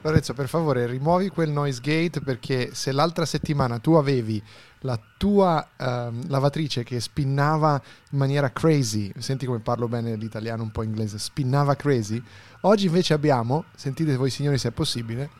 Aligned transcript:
Lorenzo, 0.00 0.32
per 0.32 0.48
favore, 0.48 0.86
rimuovi 0.86 1.28
quel 1.28 1.50
noise 1.50 1.80
gate 1.80 2.20
perché 2.20 2.72
se 2.72 2.92
l'altra 2.92 3.26
settimana 3.26 3.78
tu 3.78 3.94
avevi 3.94 4.42
la 4.80 4.98
tua 5.16 5.70
ehm, 5.76 6.28
lavatrice 6.28 6.84
che 6.84 7.00
spinnava 7.00 7.82
in 8.10 8.18
maniera 8.18 8.50
crazy, 8.50 9.12
senti 9.18 9.44
come 9.44 9.58
parlo 9.58 9.88
bene 9.88 10.14
l'italiano 10.14 10.62
un 10.62 10.70
po' 10.70 10.82
inglese, 10.82 11.18
spinnava 11.18 11.74
crazy, 11.74 12.22
oggi 12.60 12.86
invece 12.86 13.12
abbiamo, 13.12 13.64
sentite 13.74 14.16
voi 14.16 14.30
signori 14.30 14.56
se 14.56 14.68
è 14.68 14.72
possibile, 14.72 15.30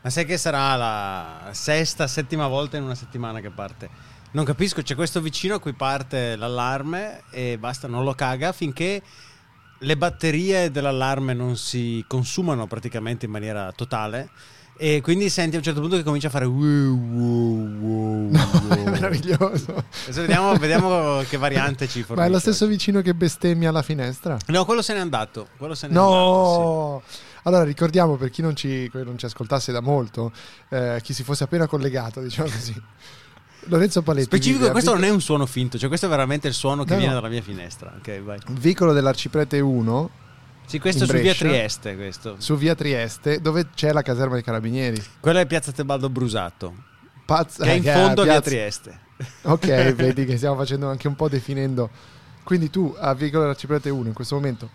Ma 0.00 0.10
sai 0.10 0.24
che 0.24 0.38
sarà 0.38 0.76
la 0.76 1.48
sesta, 1.50 2.06
settima 2.06 2.46
volta 2.46 2.76
in 2.76 2.84
una 2.84 2.94
settimana 2.94 3.40
che 3.40 3.50
parte? 3.50 3.90
Non 4.30 4.44
capisco, 4.44 4.80
c'è 4.80 4.94
questo 4.94 5.20
vicino 5.20 5.56
a 5.56 5.60
cui 5.60 5.72
parte 5.72 6.36
l'allarme 6.36 7.24
e 7.30 7.58
basta, 7.58 7.88
non 7.88 8.04
lo 8.04 8.14
caga 8.14 8.52
finché 8.52 9.02
le 9.78 9.96
batterie 9.96 10.70
dell'allarme 10.70 11.34
non 11.34 11.56
si 11.56 12.04
consumano 12.06 12.66
praticamente 12.66 13.26
in 13.26 13.32
maniera 13.32 13.72
totale. 13.72 14.30
E 14.80 15.00
quindi 15.00 15.28
senti 15.28 15.56
a 15.56 15.58
un 15.58 15.64
certo 15.64 15.80
punto 15.80 15.96
che 15.96 16.04
comincia 16.04 16.28
a 16.28 16.30
fare 16.30 16.44
wow, 16.44 16.96
wow, 16.96 17.78
wow, 17.80 18.30
no, 18.30 18.50
è 18.70 18.76
wow. 18.76 18.90
meraviglioso. 18.90 19.84
Adesso 20.04 20.20
vediamo, 20.20 20.54
vediamo 20.54 21.20
che 21.28 21.36
variante 21.36 21.88
ci 21.88 22.04
fornisce. 22.04 22.14
Ma 22.14 22.26
è 22.26 22.28
lo 22.28 22.38
stesso 22.38 22.66
vicino 22.68 23.02
che 23.02 23.12
bestemmia 23.12 23.70
alla 23.70 23.82
finestra? 23.82 24.36
No, 24.46 24.64
quello 24.64 24.80
se 24.80 24.94
n'è 24.94 25.00
andato. 25.00 25.48
Quello 25.56 25.74
se 25.74 25.88
n'è 25.88 25.96
andato, 25.96 26.14
No! 26.14 27.02
Allora 27.42 27.64
ricordiamo 27.64 28.14
per 28.14 28.30
chi 28.30 28.40
non 28.40 28.54
ci, 28.54 28.88
non 28.92 29.18
ci 29.18 29.24
ascoltasse 29.24 29.72
da 29.72 29.80
molto, 29.80 30.30
eh, 30.68 31.00
chi 31.02 31.12
si 31.12 31.24
fosse 31.24 31.42
appena 31.42 31.66
collegato, 31.66 32.20
diciamo 32.20 32.48
così. 32.48 32.80
Lorenzo. 33.66 34.02
Paletti. 34.02 34.24
Specifico, 34.26 34.60
vive 34.60 34.70
questo 34.72 34.90
Vic- 34.92 35.02
non 35.02 35.10
è 35.10 35.12
un 35.12 35.20
suono 35.20 35.46
finto, 35.46 35.78
cioè 35.78 35.88
questo 35.88 36.06
è 36.06 36.08
veramente 36.08 36.48
il 36.48 36.54
suono 36.54 36.84
che 36.84 36.92
No, 36.92 36.98
viene 36.98 37.12
no. 37.14 37.20
dalla 37.20 37.32
mia 37.32 37.42
finestra. 37.42 37.92
Ok, 37.96 38.22
vai. 38.22 38.38
Vicolo 38.50 38.92
dell'Arciprete 38.92 39.60
1, 39.60 40.10
Sì, 40.66 40.78
questo 40.78 41.04
su 41.06 41.12
via 41.12 41.22
Brescia. 41.22 41.44
Trieste. 41.46 41.96
Questo. 41.96 42.34
su 42.38 42.56
via 42.56 42.74
Trieste, 42.74 43.40
dove 43.40 43.68
c'è 43.74 43.92
la 43.92 44.02
caserma 44.02 44.34
dei 44.34 44.42
carabinieri. 44.42 45.02
Quello 45.20 45.38
è 45.38 45.46
Piazza 45.46 45.72
Tebaldo 45.72 46.08
Brusato, 46.08 46.74
Pazza, 47.26 47.64
che 47.64 47.70
è 47.70 47.74
in 47.74 47.88
eh, 47.88 47.92
fondo 47.92 48.22
a 48.22 48.24
via 48.24 48.32
piazza- 48.40 48.48
Trieste. 48.50 49.00
Ok, 49.42 49.66
vedi 49.94 50.24
che 50.24 50.36
stiamo 50.36 50.56
facendo 50.56 50.88
anche 50.88 51.08
un 51.08 51.16
po' 51.16 51.28
definendo. 51.28 51.90
Quindi 52.44 52.70
tu 52.70 52.94
a 52.98 53.12
Vicolo 53.14 53.42
dell'Arciprete 53.42 53.90
1 53.90 54.08
in 54.08 54.14
questo 54.14 54.34
momento 54.36 54.70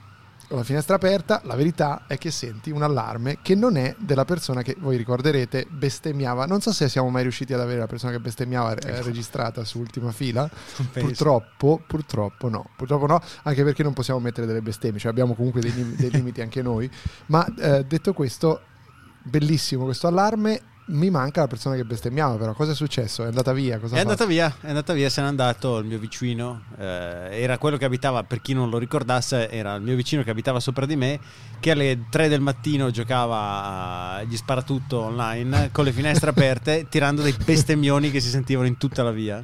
con 0.54 0.62
la 0.62 0.68
finestra 0.68 0.98
aperta, 0.98 1.42
la 1.46 1.56
verità 1.56 2.04
è 2.06 2.20
che 2.20 2.30
senti 2.30 2.70
un 2.70 2.84
allarme 2.84 3.40
che 3.42 3.56
non 3.56 3.76
è 3.76 3.96
della 3.98 4.24
persona 4.24 4.62
che 4.62 4.76
voi 4.78 4.98
ricorderete 4.98 5.66
bestemmiava. 5.68 6.46
Non 6.46 6.62
so 6.62 6.72
se 6.72 6.88
siamo 6.90 7.10
mai 7.10 7.24
riusciti 7.24 7.54
ad 7.54 7.60
avere 7.60 7.80
la 7.80 7.88
persona 7.88 8.12
che 8.12 8.20
bestemmiava 8.20 8.76
eh, 8.76 9.02
registrata 9.02 9.64
su 9.64 9.80
ultima 9.80 10.12
fila. 10.12 10.48
Purtroppo, 10.94 11.82
purtroppo 11.88 12.50
no, 12.50 12.70
purtroppo 12.76 13.08
no, 13.08 13.20
anche 13.42 13.64
perché 13.64 13.82
non 13.82 13.94
possiamo 13.94 14.20
mettere 14.20 14.46
delle 14.46 14.62
bestemmie, 14.62 15.00
cioè 15.00 15.10
abbiamo 15.10 15.34
comunque 15.34 15.60
dei, 15.60 15.96
dei 15.96 16.12
limiti 16.14 16.42
anche 16.42 16.62
noi. 16.62 16.88
Ma 17.28 17.44
eh, 17.58 17.84
detto 17.86 18.14
questo, 18.14 18.62
bellissimo 19.24 19.86
questo 19.86 20.06
allarme. 20.06 20.62
Mi 20.86 21.10
manca 21.10 21.42
la 21.42 21.48
persona 21.48 21.76
che 21.76 21.86
bestemmiava, 21.86 22.36
però 22.36 22.54
cosa 22.54 22.74
è 22.74 22.76
successo? 22.76 23.24
È 23.24 23.28
andata 23.28 23.54
via? 23.54 23.80
Cosa 23.80 23.96
È 23.96 24.00
andata 24.00 24.26
via, 24.26 24.54
è 24.60 24.68
andata 24.68 24.92
via, 24.92 25.10
se 25.10 25.22
n'è 25.22 25.28
andato 25.28 25.78
il 25.78 25.86
mio 25.86 25.98
vicino, 25.98 26.64
eh, 26.78 27.30
era 27.32 27.58
quello 27.58 27.78
che 27.78 27.86
abitava, 27.86 28.24
per 28.24 28.42
chi 28.42 28.54
non 28.54 28.70
lo 28.70 28.78
ricordasse, 28.78 29.50
era 29.50 29.76
il 29.76 29.82
mio 29.82 29.96
vicino 29.96 30.24
che 30.24 30.30
abitava 30.30 30.60
sopra 30.60 30.86
di 30.86 30.98
me, 30.98 31.20
che 31.62 31.72
alle 31.72 32.08
3 32.10 32.28
del 32.28 32.42
mattino 32.42 32.92
giocava 32.92 34.16
agli 34.16 34.36
sparatutto 34.36 35.00
online 35.00 35.70
con 35.72 35.86
le 35.86 35.94
finestre 35.94 36.32
aperte, 36.32 36.88
tirando 36.92 37.22
dei 37.22 37.36
bestemmioni 37.46 38.12
che 38.12 38.20
si 38.20 38.30
sentivano 38.30 38.68
in 38.68 38.78
tutta 38.78 39.04
la 39.04 39.12
via. 39.12 39.44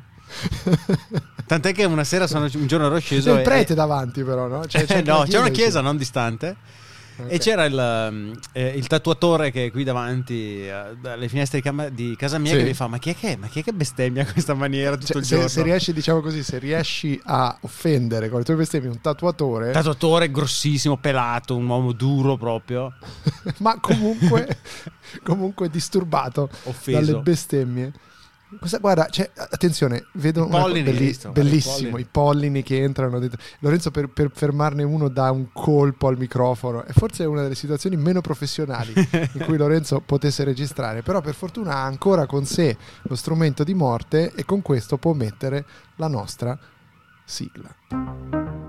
Tant'è 1.48 1.74
che 1.74 1.86
una 1.86 2.04
sera 2.04 2.28
sono, 2.28 2.50
un 2.54 2.68
giorno 2.68 2.88
ero 2.88 3.00
sceso 3.00 3.30
C'è 3.30 3.36
il 3.36 3.40
e- 3.40 3.44
prete 3.44 3.74
davanti, 3.74 4.24
però, 4.24 4.48
no? 4.48 4.66
Cioè, 4.68 4.86
Eh, 4.88 5.02
no, 5.08 5.24
c'è 5.28 5.40
una 5.40 5.50
chiesa 5.50 5.80
non 5.82 5.96
distante. 5.96 6.58
Ok. 7.24 7.32
E 7.32 7.38
c'era 7.40 7.66
il, 7.66 8.10
um, 8.12 8.40
eh, 8.54 8.68
il 8.76 8.88
tatuatore 8.88 9.52
che 9.52 9.66
è 9.66 9.72
qui 9.72 9.84
davanti 9.84 10.66
eh, 10.66 10.72
alle 11.04 11.28
finestre 11.28 11.60
di, 11.60 11.64
cam- 11.64 11.88
di 11.90 12.16
casa 12.18 12.38
mia 12.38 12.52
Sì. 12.54 12.58
che 12.60 12.64
mi 12.64 12.74
fa: 12.74 12.88
Ma 12.88 12.98
chi 12.98 13.10
è 13.10 13.16
che, 13.16 13.36
ma 13.38 13.48
chi 13.48 13.60
è 13.60 13.64
che 13.64 13.74
bestemmia 13.74 14.22
in 14.24 14.32
questa 14.34 14.54
maniera 14.54 14.96
tutto 14.96 15.08
Cioè, 15.14 15.18
il 15.18 15.26
se, 15.26 15.34
giorno? 15.36 15.48
se 15.50 15.64
riesci, 15.64 15.94
diciamo 15.94 16.22
così, 16.22 16.44
se 16.44 16.58
riesci 16.60 17.20
a 17.26 17.58
offendere 17.62 18.30
con 18.30 18.40
le 18.40 18.46
tue 18.46 18.56
bestemmie 18.56 18.90
un 18.90 19.02
tatuatore, 19.02 19.72
Tatuatore 19.72 20.32
grossissimo, 20.32 20.98
pelato, 20.98 21.56
un 21.56 21.68
uomo 21.68 21.92
duro 21.92 22.38
proprio. 22.38 22.94
ma 23.60 23.78
comunque, 23.80 24.58
comunque 25.24 25.70
disturbato 25.70 26.50
Offeso. 26.64 27.00
dalle 27.00 27.20
bestemmie. 27.22 27.92
Questa- 28.58 28.80
guarda, 28.80 29.08
cioè, 29.10 29.30
attenzione, 29.36 30.06
vedo 30.14 30.46
I 30.46 30.50
pollini, 30.50 30.84
belli- 30.84 31.06
visto? 31.06 31.30
I 31.30 31.32
bellissimo, 31.32 31.74
pollini. 31.92 32.02
i 32.02 32.08
pollini 32.10 32.64
che 32.64 32.82
entrano 32.82 33.20
dentro. 33.20 33.40
Lorenzo 33.60 33.92
per, 33.92 34.08
per 34.10 34.32
fermarne 34.34 34.84
uno 34.84 35.08
dà 35.08 35.30
un 35.30 35.52
colpo 35.54 36.08
al 36.08 36.18
microfono 36.18 36.84
e 36.84 36.94
forse 36.94 37.24
è 37.24 37.28
una 37.28 37.44
delle 37.44 37.56
situazioni 37.56 37.96
meno 37.96 38.22
professionali 38.22 38.94
in 39.34 39.44
cui 39.46 39.58
Lorenzo 39.58 40.02
potesse 40.04 40.44
registrare, 40.44 41.04
però 41.04 41.22
per 41.22 41.36
fortuna 41.36 41.76
ha 41.76 41.84
ancora 41.86 42.26
con 42.26 42.46
sé 42.46 42.76
lo 43.04 43.16
strumento 43.16 43.64
di 43.64 43.74
morte 43.76 44.32
e 44.34 44.44
con 44.46 44.62
questo 44.62 44.98
può 44.98 45.14
mettere 45.14 45.66
la 45.98 46.08
nostra 46.08 46.58
sigla. 47.26 48.69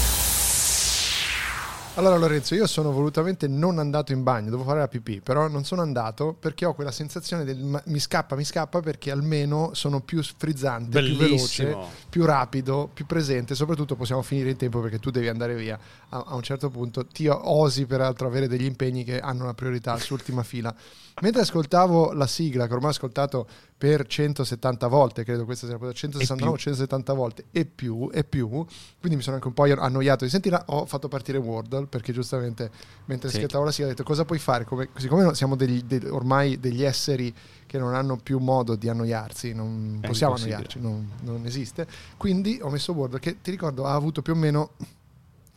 Allora 1.95 2.15
Lorenzo, 2.15 2.55
io 2.55 2.67
sono 2.67 2.89
volutamente 2.91 3.49
non 3.49 3.77
andato 3.77 4.13
in 4.13 4.23
bagno, 4.23 4.49
devo 4.49 4.63
fare 4.63 4.79
la 4.79 4.87
pipì, 4.87 5.19
però 5.19 5.49
non 5.49 5.65
sono 5.65 5.81
andato 5.81 6.33
perché 6.33 6.63
ho 6.63 6.73
quella 6.73 6.89
sensazione 6.89 7.43
del 7.43 7.57
ma- 7.57 7.83
mi 7.87 7.99
scappa, 7.99 8.37
mi 8.37 8.45
scappa 8.45 8.79
perché 8.79 9.11
almeno 9.11 9.71
sono 9.73 9.99
più 9.99 10.23
frizzante, 10.23 11.03
più 11.03 11.17
Bellissimo. 11.17 11.67
veloce, 11.67 11.93
più 12.09 12.23
rapido, 12.23 12.89
più 12.93 13.05
presente, 13.05 13.55
soprattutto 13.55 13.97
possiamo 13.97 14.21
finire 14.21 14.51
in 14.51 14.55
tempo 14.55 14.79
perché 14.79 14.99
tu 14.99 15.11
devi 15.11 15.27
andare 15.27 15.53
via 15.53 15.77
a, 16.09 16.23
a 16.27 16.35
un 16.35 16.41
certo 16.41 16.69
punto. 16.69 17.05
Ti 17.05 17.27
osi 17.27 17.85
peraltro 17.85 18.25
avere 18.25 18.47
degli 18.47 18.65
impegni 18.65 19.03
che 19.03 19.19
hanno 19.19 19.43
la 19.43 19.53
priorità 19.53 19.97
sull'ultima 19.97 20.43
fila. 20.43 20.73
Mentre 21.21 21.41
ascoltavo 21.41 22.13
la 22.13 22.25
sigla, 22.25 22.65
che 22.67 22.73
ormai 22.73 22.87
ho 22.89 22.91
ascoltato 22.91 23.47
per 23.77 24.05
170 24.07 24.87
volte, 24.87 25.23
credo 25.23 25.45
questa 25.45 25.67
sia 25.67 25.77
la 25.79 25.91
169 25.91 26.53
o 26.53 26.57
170 26.57 27.13
volte 27.13 27.45
e 27.51 27.65
più, 27.65 28.09
e 28.13 28.23
più, 28.23 28.47
quindi 28.47 29.15
mi 29.17 29.21
sono 29.21 29.35
anche 29.35 29.47
un 29.47 29.53
po' 29.53 29.63
annoiato 29.63 30.23
di 30.23 30.29
sentirla, 30.29 30.63
ho 30.67 30.85
fatto 30.85 31.07
partire 31.07 31.37
Wordle 31.37 31.87
perché 31.87 32.13
giustamente 32.13 32.69
mentre 33.05 33.29
Sì. 33.29 33.37
ascoltavo 33.37 33.63
la 33.65 33.71
sigla 33.71 33.87
ho 33.87 33.89
detto 33.89 34.03
cosa 34.03 34.23
puoi 34.25 34.39
fare, 34.39 34.65
Come- 34.65 34.89
siccome 34.97 35.33
siamo 35.35 35.55
degli- 35.55 35.81
de- 35.83 36.09
ormai 36.09 36.59
degli 36.59 36.83
esseri 36.83 37.33
che 37.65 37.77
non 37.77 37.93
hanno 37.95 38.17
più 38.17 38.37
modo 38.39 38.75
di 38.75 38.87
annoiarsi, 38.87 39.53
non 39.53 39.99
È 40.01 40.07
possiamo 40.07 40.35
annoiarci, 40.35 40.79
non, 40.79 41.09
non 41.21 41.45
esiste, 41.45 41.87
quindi 42.17 42.59
ho 42.61 42.69
messo 42.69 42.93
Wordle 42.93 43.19
che 43.19 43.41
ti 43.41 43.51
ricordo 43.51 43.85
ha 43.85 43.93
avuto 43.93 44.21
più 44.21 44.33
o 44.33 44.35
meno 44.37 44.71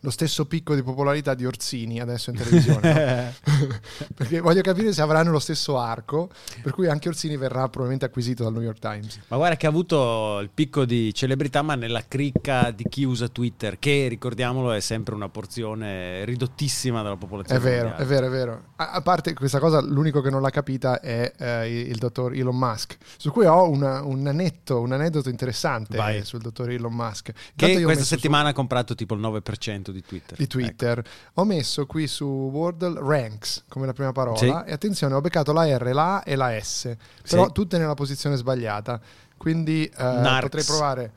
lo 0.05 0.11
stesso 0.11 0.45
picco 0.45 0.75
di 0.75 0.83
popolarità 0.83 1.33
di 1.33 1.47
Orsini 1.47 1.99
adesso 1.99 2.29
in 2.29 2.37
televisione. 2.37 3.33
no? 3.47 3.73
Perché 4.15 4.41
voglio 4.41 4.61
capire 4.61 4.93
se 4.93 5.01
avranno 5.01 5.31
lo 5.31 5.39
stesso 5.39 5.79
arco, 5.79 6.29
per 6.63 6.73
cui 6.73 6.87
anche 6.89 7.09
Orsini 7.09 7.39
verrà 7.39 7.63
probabilmente 7.63 8.05
acquisito 8.05 8.43
dal 8.45 8.53
New 8.53 8.61
York 8.61 8.79
Times. 8.79 9.19
Ma 9.29 9.37
guarda 9.39 9.57
che 9.57 9.65
ha 9.65 9.71
avuto 9.71 10.39
il 10.41 10.51
picco 10.53 10.85
di 10.85 11.13
celebrità, 11.15 11.63
ma 11.63 11.75
nella 11.75 12.05
cricca 12.07 12.71
di 12.71 12.85
chi 12.89 13.05
usa 13.05 13.29
Twitter, 13.29 13.79
che 13.79 14.07
ricordiamolo 14.09 14.73
è 14.73 14.81
sempre 14.81 15.15
una 15.15 15.31
porzione 15.31 16.25
ridottissima 16.27 17.01
della 17.03 17.15
È 17.15 17.19
popolazione. 17.19 17.61
vero, 17.61 17.89
mondiale. 17.89 18.03
è 18.03 18.07
vero, 18.07 18.27
è 18.27 18.31
vero. 18.31 18.63
A, 18.77 18.91
a 18.91 19.01
parte 19.01 19.33
questa 19.33 19.59
cosa, 19.59 19.81
l'unico 19.81 20.21
che 20.21 20.29
non 20.29 20.43
l'ha 20.43 20.51
capita 20.51 21.01
è 21.01 21.33
eh, 21.39 21.81
il, 21.81 21.97
dottor 21.97 22.35
Elon 22.35 22.57
Musk, 22.57 22.99
su 23.17 23.31
cui 23.31 23.47
ho 23.47 23.69
una- 23.71 24.03
un, 24.03 24.27
anetto, 24.27 24.81
un 24.81 24.93
aneddoto 24.93 25.31
interessante 25.31 25.97
Vai. 25.97 26.25
sul 26.25 26.41
dottor 26.43 26.69
Elon 26.71 26.93
Musk. 26.93 27.29
Intanto 27.53 27.79
Che 27.79 27.85
questa 27.85 28.05
settimana 28.05 28.51
ha 28.51 28.53
comprato 28.53 28.95
tipo 28.95 29.15
il 29.15 29.21
9% 29.23 29.91
di 29.95 30.03
Twitter. 30.05 30.37
di 30.37 30.47
Twitter. 30.47 31.03
Ho 31.35 31.45
messo 31.45 31.87
qui 31.87 32.07
su 32.07 32.25
Wordle 32.25 32.99
ranks 33.01 33.65
come 33.69 33.87
la 33.87 33.93
prima 33.93 34.13
parola 34.13 34.37
Sì. 34.37 34.47
e 34.47 34.73
attenzione, 34.73 35.15
ho 35.15 35.21
beccato 35.21 35.53
la 35.53 35.65
R, 35.77 35.91
la 35.95 36.17
A 36.17 36.23
e 36.25 36.37
la 36.37 36.59
S, 36.61 36.95
però 37.29 37.47
Sì. 37.47 37.53
tutte 37.53 37.79
nella 37.79 37.95
posizione 37.95 38.37
sbagliata. 38.37 39.01
Quindi 39.37 39.85
eh, 39.87 40.39
potrei 40.41 40.65
provare 40.65 41.13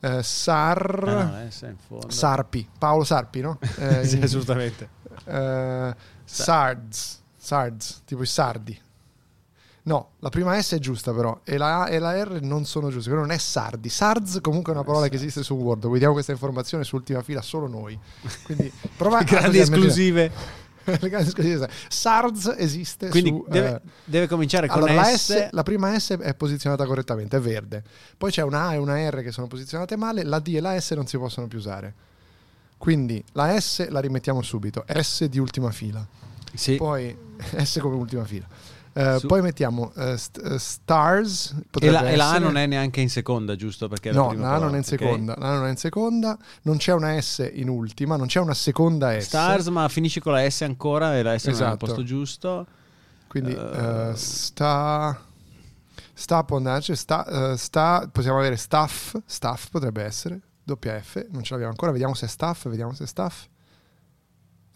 eh, 0.00 0.22
Sar 0.22 1.04
Ah, 1.06 1.24
no, 1.24 1.40
eh. 1.42 2.08
Sarpi, 2.08 2.68
Paolo 2.78 3.04
Sarpi, 3.04 3.40
no? 3.40 3.58
Eh, 3.78 4.04
Sì, 4.06 4.18
assolutamente. 4.20 4.88
eh, 5.24 5.94
Sards, 6.24 7.20
Sards, 7.36 8.02
tipo 8.04 8.22
i 8.22 8.26
sardi. 8.26 8.78
No, 9.88 10.10
la 10.18 10.28
prima 10.28 10.60
S 10.60 10.74
è 10.74 10.78
giusta 10.78 11.14
però 11.14 11.40
e 11.44 11.56
la 11.56 11.84
A 11.84 11.88
e 11.88 11.98
la 11.98 12.22
R 12.22 12.40
non 12.42 12.66
sono 12.66 12.90
giuste, 12.90 13.08
quello 13.08 13.24
non 13.24 13.34
è 13.34 13.38
Sardi. 13.38 13.88
SARS 13.88 14.40
comunque 14.42 14.74
è 14.74 14.76
una 14.76 14.84
parola 14.84 15.08
che 15.08 15.16
esiste 15.16 15.42
su 15.42 15.54
Word, 15.54 15.88
vediamo 15.88 16.12
questa 16.12 16.30
informazione 16.30 16.84
su 16.84 16.94
ultima 16.96 17.22
fila 17.22 17.40
solo 17.40 17.66
noi. 17.68 17.98
Quindi 18.44 18.70
prova 18.98 19.22
Grandi 19.24 19.58
esclusive. 19.58 20.30
Le 20.84 21.08
grandi 21.08 21.28
esclusive. 21.28 21.70
SARS 21.88 22.54
esiste 22.58 23.08
Quindi 23.08 23.30
su... 23.30 23.46
deve, 23.48 23.74
eh, 23.76 23.80
deve 24.04 24.26
cominciare 24.26 24.68
con 24.68 24.76
allora, 24.76 24.92
la, 24.94 25.04
S. 25.04 25.32
S, 25.32 25.48
la 25.52 25.62
prima 25.62 25.98
S 25.98 26.18
è 26.18 26.34
posizionata 26.34 26.84
correttamente, 26.84 27.38
è 27.38 27.40
verde. 27.40 27.82
Poi 28.16 28.30
c'è 28.30 28.42
una 28.42 28.68
A 28.68 28.74
e 28.74 28.76
una 28.76 29.08
R 29.08 29.22
che 29.22 29.32
sono 29.32 29.46
posizionate 29.46 29.96
male, 29.96 30.22
la 30.22 30.38
D 30.38 30.48
e 30.48 30.60
la 30.60 30.78
S 30.78 30.90
non 30.92 31.06
si 31.06 31.16
possono 31.16 31.46
più 31.46 31.56
usare. 31.56 31.94
Quindi 32.76 33.24
la 33.32 33.58
S 33.58 33.88
la 33.88 34.00
rimettiamo 34.00 34.42
subito, 34.42 34.84
S 34.86 35.24
di 35.24 35.38
ultima 35.38 35.70
fila. 35.70 36.06
Sì. 36.54 36.76
Poi 36.76 37.16
S 37.64 37.78
come 37.80 37.96
ultima 37.96 38.24
fila. 38.24 38.46
Eh, 38.98 39.20
poi 39.26 39.40
mettiamo 39.42 39.92
st- 40.16 40.40
eh, 40.44 40.58
Stars. 40.58 41.54
E 41.80 41.90
la, 41.90 42.08
e 42.08 42.16
la 42.16 42.30
A 42.32 42.38
non 42.38 42.56
è 42.56 42.66
neanche 42.66 43.00
in 43.00 43.08
seconda, 43.08 43.54
giusto? 43.54 43.86
Perché 43.88 44.10
No, 44.10 44.32
la 44.32 44.54
A 44.54 44.58
non 44.58 44.74
è 44.74 44.78
in 44.78 44.84
seconda, 44.84 45.34
la 45.38 45.48
A 45.50 45.54
non 45.56 45.66
è 45.66 45.70
in 45.70 45.76
seconda, 45.76 46.36
non 46.62 46.78
c'è 46.78 46.92
una 46.92 47.20
S 47.20 47.48
in 47.52 47.68
ultima, 47.68 48.16
non 48.16 48.26
c'è 48.26 48.40
una 48.40 48.54
seconda 48.54 49.18
S. 49.20 49.24
Stars, 49.26 49.66
ma 49.68 49.88
finisci 49.88 50.18
con 50.20 50.32
la 50.32 50.48
S 50.48 50.62
ancora 50.62 51.16
e 51.16 51.22
la 51.22 51.38
S 51.38 51.44
non 51.44 51.54
è 51.54 51.56
al 51.58 51.62
Esatto. 51.64 51.86
posto 51.86 52.02
giusto. 52.02 52.66
Quindi 53.28 53.54
eh, 53.54 54.12
sta 54.14 55.20
sta 56.14 56.42
Pondace, 56.42 56.96
sta, 56.96 57.52
eh, 57.52 57.56
sta 57.56 58.08
possiamo 58.10 58.38
avere 58.38 58.56
staff, 58.56 59.14
staff 59.24 59.68
potrebbe 59.70 60.02
essere, 60.02 60.40
doppia 60.64 61.00
F, 61.00 61.24
non 61.30 61.42
ce 61.44 61.50
l'abbiamo 61.52 61.70
ancora, 61.70 61.92
vediamo 61.92 62.14
se 62.14 62.26
è 62.26 62.28
staff, 62.28 62.66
vediamo 62.68 62.92
se 62.92 63.04
è 63.04 63.06
staff. 63.06 63.46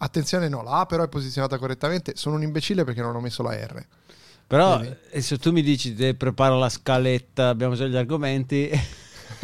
Attenzione, 0.03 0.49
no, 0.49 0.61
la 0.63 0.81
A 0.81 0.85
però 0.85 1.03
è 1.03 1.07
posizionata 1.07 1.57
correttamente. 1.57 2.13
Sono 2.15 2.35
un 2.35 2.43
imbecille 2.43 2.83
perché 2.83 3.01
non 3.01 3.15
ho 3.15 3.21
messo 3.21 3.41
la 3.41 3.53
R. 3.53 3.85
Però 4.45 4.79
Vedi? 4.79 4.93
eh, 5.11 5.21
se 5.21 5.37
tu 5.37 5.51
mi 5.53 5.61
dici 5.61 5.95
te 5.95 6.13
preparo 6.13 6.59
la 6.59 6.67
scaletta, 6.67 7.47
abbiamo 7.47 7.75
già 7.75 7.85
gli 7.85 7.95
argomenti 7.95 8.67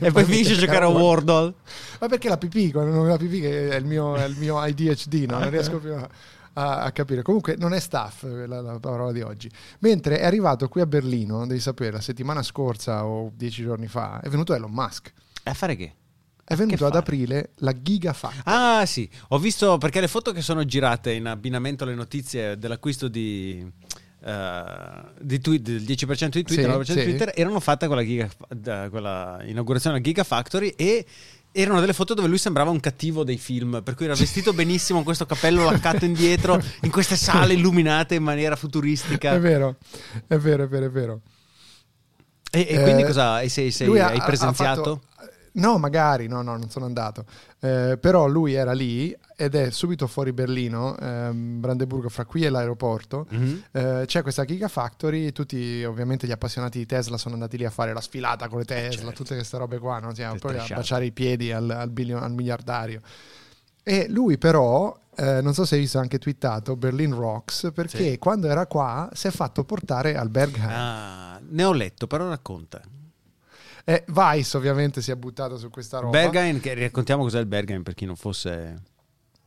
e 0.00 0.12
poi 0.12 0.24
finisci 0.24 0.52
a 0.52 0.56
giocare 0.56 0.84
a 0.84 0.88
Wordle. 0.88 1.54
Ma 2.00 2.06
perché 2.06 2.28
la 2.28 2.38
pipì, 2.38 2.70
quando 2.70 3.02
la 3.02 3.16
pipì 3.16 3.40
che 3.40 3.70
è 3.70 3.74
il 3.74 3.84
mio, 3.84 4.14
è 4.14 4.24
il 4.24 4.36
mio 4.38 4.60
ADHD, 4.60 5.26
no? 5.28 5.40
non 5.40 5.50
riesco 5.50 5.78
più 5.78 5.92
a, 5.92 6.08
a- 6.52 6.82
a 6.82 6.92
capire. 6.92 7.22
Comunque 7.22 7.56
non 7.58 7.74
è 7.74 7.80
staff 7.80 8.22
la, 8.22 8.60
la 8.60 8.78
parola 8.78 9.10
di 9.10 9.20
oggi. 9.20 9.50
Mentre 9.80 10.20
è 10.20 10.24
arrivato 10.24 10.68
qui 10.68 10.80
a 10.80 10.86
Berlino, 10.86 11.44
devi 11.44 11.58
sapere, 11.60 11.90
la 11.90 12.00
settimana 12.00 12.42
scorsa 12.44 13.04
o 13.04 13.32
dieci 13.34 13.62
giorni 13.64 13.88
fa, 13.88 14.20
è 14.20 14.28
venuto 14.28 14.54
Elon 14.54 14.70
Musk. 14.70 15.12
E 15.42 15.50
a 15.50 15.54
fare 15.54 15.74
che? 15.74 15.94
È 16.46 16.54
venuto 16.56 16.84
ad 16.86 16.94
aprile 16.94 17.50
la 17.56 17.72
Gigafactory. 17.80 18.42
Ah 18.44 18.84
sì, 18.86 19.08
ho 19.28 19.38
visto 19.38 19.78
perché 19.78 20.00
le 20.00 20.08
foto 20.08 20.32
che 20.32 20.42
sono 20.42 20.64
girate 20.64 21.12
in 21.12 21.26
abbinamento 21.26 21.84
alle 21.84 21.94
notizie 21.94 22.58
dell'acquisto 22.58 23.08
di, 23.08 23.66
eh, 24.22 24.62
di 25.20 25.40
tweet, 25.40 25.62
del 25.62 25.82
10% 25.82 26.28
di 26.36 26.42
Twitter, 26.44 26.64
Sì, 26.70 26.70
9% 26.70 26.82
sì. 26.84 26.94
di 26.94 27.02
Twitter, 27.04 27.32
erano 27.34 27.60
fatte 27.60 27.86
con 27.86 27.96
la, 27.96 28.04
giga, 28.04 28.28
da- 28.48 28.88
quella 28.90 29.40
inaugurazione 29.46 29.96
della 29.98 30.06
Gigafactory 30.08 30.74
e 30.76 31.06
erano 31.56 31.80
delle 31.80 31.92
foto 31.94 32.14
dove 32.14 32.28
lui 32.28 32.36
sembrava 32.38 32.70
un 32.70 32.80
cattivo 32.80 33.24
dei 33.24 33.38
film, 33.38 33.80
per 33.82 33.94
cui 33.94 34.04
era 34.04 34.14
vestito 34.14 34.52
benissimo 34.52 34.96
con 34.98 35.06
questo 35.06 35.24
cappello 35.24 35.64
laccato 35.64 36.04
indietro 36.04 36.60
in 36.82 36.90
queste 36.90 37.16
sale 37.16 37.54
illuminate 37.54 38.16
in 38.16 38.22
maniera 38.22 38.56
futuristica. 38.56 39.32
È 39.32 39.40
vero, 39.40 39.76
è 40.26 40.36
vero, 40.36 40.64
è 40.64 40.68
vero, 40.68 40.86
è 40.86 40.90
vero. 40.90 41.20
E, 42.50 42.66
e 42.68 42.82
quindi 42.82 43.02
Eh, 43.02 43.06
cosa 43.06 43.48
sei, 43.48 43.70
sei- 43.70 43.98
hai 43.98 44.18
ha- 44.18 44.24
presenziato? 44.24 44.80
ha 44.80 44.84
fatto- 44.84 45.02
no, 45.54 45.78
magari, 45.78 46.26
no, 46.28 46.42
no, 46.42 46.56
non 46.56 46.70
sono 46.70 46.84
andato. 46.84 47.24
Eh, 47.60 47.98
però 48.00 48.26
lui 48.26 48.54
era 48.54 48.72
lì 48.72 49.16
ed 49.36 49.54
è 49.54 49.70
subito 49.70 50.06
fuori 50.06 50.32
Berlino, 50.32 50.96
ehm, 50.98 51.60
Brandeburgo, 51.60 52.08
fra 52.08 52.24
qui 52.24 52.44
e 52.44 52.50
l'aeroporto. 52.50 53.26
Mhm. 53.30 53.62
Eh, 53.72 54.02
c'è 54.06 54.22
questa 54.22 54.44
Gigafactory, 54.44 55.32
tutti 55.32 55.82
ovviamente 55.84 56.26
gli 56.26 56.32
appassionati 56.32 56.78
di 56.78 56.86
Tesla 56.86 57.16
sono 57.16 57.34
andati 57.34 57.56
lì 57.56 57.64
a 57.64 57.70
fare 57.70 57.92
la 57.92 58.00
sfilata 58.00 58.48
con 58.48 58.58
le 58.58 58.64
Tesla, 58.64 59.02
certo. 59.06 59.12
tutte 59.22 59.34
queste 59.34 59.56
robe 59.58 59.78
qua, 59.78 59.98
no? 59.98 60.14
Sì, 60.14 60.24
poi 60.38 60.58
a 60.58 60.66
baciare 60.74 61.04
i 61.06 61.12
piedi 61.12 61.50
al, 61.52 61.68
al 61.70 61.90
billion- 61.90 62.22
al 62.22 62.32
miliardario. 62.32 63.00
E 63.86 64.06
lui 64.08 64.38
però, 64.38 64.98
eh, 65.14 65.40
non 65.42 65.52
so 65.52 65.64
se 65.66 65.74
hai 65.74 65.82
visto 65.82 65.98
anche 65.98 66.18
twittato, 66.18 66.74
Berlin 66.74 67.14
Rocks, 67.14 67.70
perché 67.74 68.10
Sì. 68.12 68.18
quando 68.18 68.48
era 68.48 68.66
qua 68.66 69.10
si 69.12 69.26
è 69.26 69.30
fatto 69.30 69.62
portare 69.64 70.16
al 70.16 70.30
Berghain. 70.30 70.70
Ah, 70.70 71.40
ne 71.46 71.64
ho 71.64 71.72
letto, 71.72 72.06
però 72.06 72.26
racconta. 72.28 72.80
E 73.84 74.04
Vice 74.06 74.56
ovviamente 74.56 75.02
si 75.02 75.10
è 75.10 75.14
buttato 75.14 75.58
su 75.58 75.68
questa 75.68 75.98
roba. 75.98 76.18
Berghain, 76.18 76.58
che 76.58 76.74
raccontiamo 76.74 77.22
cos'è 77.22 77.38
il 77.38 77.46
Berghain 77.46 77.82
per 77.82 77.94
chi 77.94 78.06
non 78.06 78.16
fosse... 78.16 78.82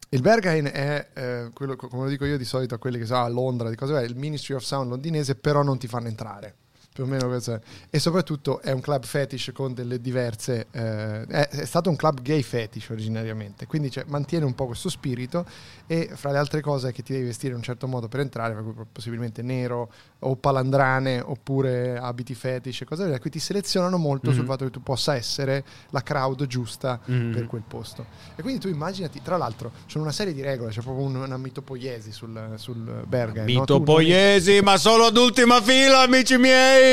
Il 0.10 0.22
Berghain 0.22 0.66
è, 0.72 1.10
eh, 1.13 1.50
quello, 1.54 1.75
come 1.75 2.04
lo 2.04 2.10
dico 2.10 2.24
io 2.24 2.38
di 2.38 2.45
solito 2.45 2.75
a 2.75 2.78
quelli 2.78 2.98
che 2.98 3.06
sono 3.06 3.24
a 3.24 3.28
Londra, 3.28 3.69
di 3.69 3.75
cose, 3.75 3.94
il 4.04 4.16
Ministry 4.16 4.54
of 4.54 4.63
Sound 4.63 4.89
londinese, 4.89 5.36
però 5.36 5.63
non 5.63 5.78
ti 5.78 5.88
fanno 5.88 6.07
entrare. 6.07 6.56
Più 6.97 7.05
o 7.05 7.09
meno 7.09 7.27
questo 7.27 7.53
è. 7.53 7.59
E 7.91 7.99
soprattutto 7.99 8.59
è 8.59 8.71
un 8.71 8.81
club 8.81 9.05
fetish 9.05 9.51
con 9.53 9.75
delle 9.75 10.01
diverse... 10.01 10.65
eh, 10.71 11.25
è, 11.27 11.47
è 11.47 11.65
stato 11.65 11.91
un 11.91 11.95
club 11.95 12.23
gay 12.23 12.41
fetish 12.41 12.89
originariamente, 12.89 13.67
quindi 13.67 13.91
cioè, 13.91 14.03
mantiene 14.07 14.45
un 14.45 14.55
po' 14.55 14.65
questo 14.65 14.89
spirito 14.89 15.45
e 15.85 16.09
fra 16.15 16.31
le 16.31 16.39
altre 16.39 16.59
cose 16.61 16.91
che 16.91 17.03
ti 17.03 17.13
devi 17.13 17.25
vestire 17.25 17.51
in 17.51 17.57
un 17.57 17.61
certo 17.63 17.85
modo 17.88 18.07
per 18.07 18.21
entrare, 18.21 18.55
per 18.55 18.63
cui 18.63 18.73
possibilmente 18.91 19.44
nero 19.44 19.91
o 20.21 20.35
palandrane 20.38 21.19
oppure 21.21 21.99
abiti 21.99 22.33
fetish 22.33 22.81
e 22.81 22.85
cose 22.85 22.95
del 23.01 23.11
genere. 23.11 23.21
Qui 23.21 23.29
ti 23.29 23.39
selezionano 23.39 23.97
molto 23.97 24.31
sul 24.31 24.41
Mhm. 24.41 24.47
fatto 24.47 24.65
che 24.65 24.71
tu 24.71 24.81
possa 24.81 25.13
essere 25.15 25.63
la 25.91 26.01
crowd 26.01 26.47
giusta 26.47 27.00
Mhm. 27.05 27.31
per 27.31 27.45
quel 27.45 27.61
posto. 27.67 28.07
E 28.35 28.41
quindi 28.41 28.59
tu 28.59 28.69
immaginati, 28.69 29.21
tra 29.21 29.38
l'altro, 29.38 29.71
c'è 29.85 30.00
una 30.00 30.11
serie 30.11 30.33
di 30.33 30.41
regole, 30.41 30.71
c'è 30.71 30.81
proprio 30.81 31.05
un- 31.05 31.15
una 31.17 31.38
mitopoiesi 31.38 32.11
sul, 32.11 32.53
sul 32.55 32.75
no? 32.77 33.03
Tu 33.43 33.43
non- 33.43 33.45
Mitopoiesi, 33.45 34.61
ma 34.61 34.77
solo 34.77 35.05
ad 35.05 35.15
ultima 35.17 35.61
fila, 35.61 36.01
amici 36.01 36.38
miei! 36.39 36.85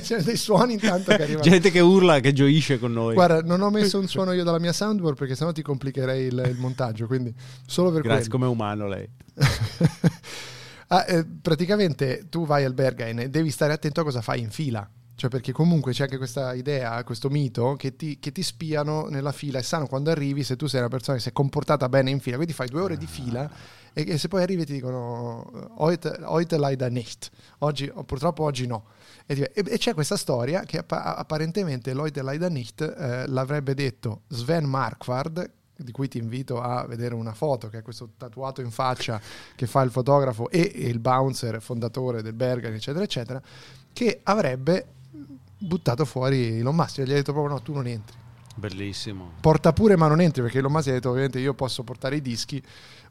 C'è 0.00 0.22
dei 0.22 0.36
suoni 0.36 0.74
intanto 0.74 1.14
che 1.14 1.22
arrivano. 1.22 1.42
Gente 1.42 1.70
che 1.70 1.80
urla, 1.80 2.20
che 2.20 2.32
gioisce 2.32 2.78
con 2.78 2.92
noi. 2.92 3.14
Guarda, 3.14 3.42
non 3.42 3.60
ho 3.60 3.70
messo 3.70 3.98
un 3.98 4.08
suono 4.08 4.32
io 4.32 4.44
dalla 4.44 4.58
mia 4.58 4.72
soundboard 4.72 5.16
perché 5.16 5.34
sennò 5.34 5.52
ti 5.52 5.62
complicherei 5.62 6.26
il, 6.26 6.42
il 6.46 6.56
montaggio, 6.58 7.06
quindi 7.06 7.34
solo 7.66 7.90
per 7.90 8.02
Grazie, 8.02 8.28
quello. 8.28 8.44
come 8.44 8.46
umano 8.50 8.88
lei. 8.88 9.08
Ah, 10.92 11.06
eh, 11.08 11.24
praticamente 11.24 12.26
tu 12.28 12.44
vai 12.44 12.66
al 12.66 12.74
Berghain 12.74 13.18
e 13.18 13.30
devi 13.30 13.50
stare 13.50 13.72
attento 13.72 14.02
a 14.02 14.04
cosa 14.04 14.20
fai 14.20 14.40
in 14.40 14.50
fila. 14.50 14.86
Cioè, 15.22 15.30
perché 15.30 15.52
comunque 15.52 15.92
c'è 15.92 16.02
anche 16.02 16.16
questa 16.16 16.52
idea, 16.52 17.04
questo 17.04 17.30
mito 17.30 17.76
che 17.76 17.94
ti, 17.94 18.18
che 18.18 18.32
ti 18.32 18.42
spiano 18.42 19.06
nella 19.06 19.30
fila 19.30 19.60
e 19.60 19.62
sanno 19.62 19.86
quando 19.86 20.10
arrivi 20.10 20.42
se 20.42 20.56
tu 20.56 20.66
sei 20.66 20.80
una 20.80 20.88
persona 20.88 21.16
che 21.16 21.22
si 21.22 21.28
è 21.28 21.32
comportata 21.32 21.88
bene 21.88 22.10
in 22.10 22.18
fila. 22.18 22.34
Quindi 22.34 22.52
fai 22.52 22.66
due 22.66 22.80
ore 22.80 22.96
di 22.96 23.06
fila 23.06 23.48
e, 23.92 24.04
e 24.04 24.18
se 24.18 24.26
poi 24.26 24.42
arrivi 24.42 24.64
ti 24.64 24.72
dicono 24.72 25.70
heute, 25.76 26.18
heute 26.22 26.58
leider 26.58 26.90
nicht. 26.90 27.30
Oggi, 27.58 27.92
purtroppo 28.04 28.42
oggi 28.42 28.66
no. 28.66 28.86
E, 29.24 29.52
e- 29.54 29.64
e 29.64 29.78
c'è 29.78 29.94
questa 29.94 30.16
storia 30.16 30.64
che 30.64 30.78
appa- 30.78 31.14
apparentemente 31.14 31.92
l'Oite 31.92 32.20
leider 32.20 32.50
nicht 32.50 32.80
eh, 32.80 33.28
l'avrebbe 33.28 33.74
detto 33.74 34.22
Sven 34.26 34.64
Marquardt 34.64 35.50
di 35.76 35.92
cui 35.92 36.08
ti 36.08 36.18
invito 36.18 36.60
a 36.60 36.84
vedere 36.84 37.14
una 37.14 37.32
foto, 37.32 37.68
che 37.68 37.78
è 37.78 37.82
questo 37.82 38.10
tatuato 38.16 38.60
in 38.60 38.72
faccia 38.72 39.20
che 39.54 39.68
fa 39.68 39.82
il 39.82 39.92
fotografo 39.92 40.50
e 40.50 40.62
il 40.62 40.98
bouncer 40.98 41.62
fondatore 41.62 42.22
del 42.22 42.34
Bergen, 42.34 42.74
eccetera, 42.74 43.04
eccetera, 43.04 43.40
che 43.92 44.18
avrebbe 44.24 44.86
buttato 45.58 46.04
fuori 46.04 46.58
Elon 46.58 46.74
Musk, 46.74 47.02
gli 47.02 47.10
ha 47.10 47.14
detto 47.14 47.32
proprio 47.32 47.54
no, 47.54 47.62
tu 47.62 47.72
non 47.72 47.86
entri. 47.86 48.16
Bellissimo. 48.54 49.32
Porta 49.40 49.72
pure 49.72 49.96
ma 49.96 50.08
non 50.08 50.20
entri, 50.20 50.42
perché 50.42 50.58
Elon 50.58 50.72
Musk 50.72 50.86
gli 50.86 50.90
ha 50.90 50.94
detto 50.94 51.08
ovviamente 51.08 51.38
io 51.38 51.54
posso 51.54 51.82
portare 51.84 52.16
i 52.16 52.20
dischi, 52.22 52.62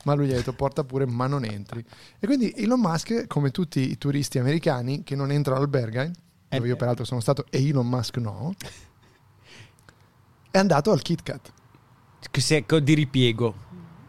ma 0.06 0.14
lui 0.14 0.28
gli 0.28 0.32
ha 0.34 0.36
detto 0.36 0.54
porta 0.54 0.84
pure 0.84 1.06
ma 1.06 1.28
non 1.28 1.44
entri. 1.46 1.84
E 2.20 2.28
quindi 2.28 2.54
Elon 2.56 2.80
Musk, 2.80 3.28
come 3.28 3.52
tutti 3.52 3.92
i 3.92 3.98
turisti 3.98 4.38
americani 4.40 5.04
che 5.04 5.16
non 5.16 5.32
entrano 5.32 5.60
al 5.60 5.68
Berghain, 5.68 6.12
dove 6.48 6.66
Eh, 6.66 6.68
io 6.68 6.76
peraltro 6.76 7.06
sono 7.06 7.22
stato 7.22 7.46
e 7.50 7.68
Elon 7.68 7.88
Musk 7.88 8.18
no, 8.18 8.54
è 10.52 10.58
andato 10.58 10.92
al 10.92 11.02
Kit 11.02 11.24
Kat, 11.24 11.52
di 12.82 12.94
ripiego. 12.94 13.56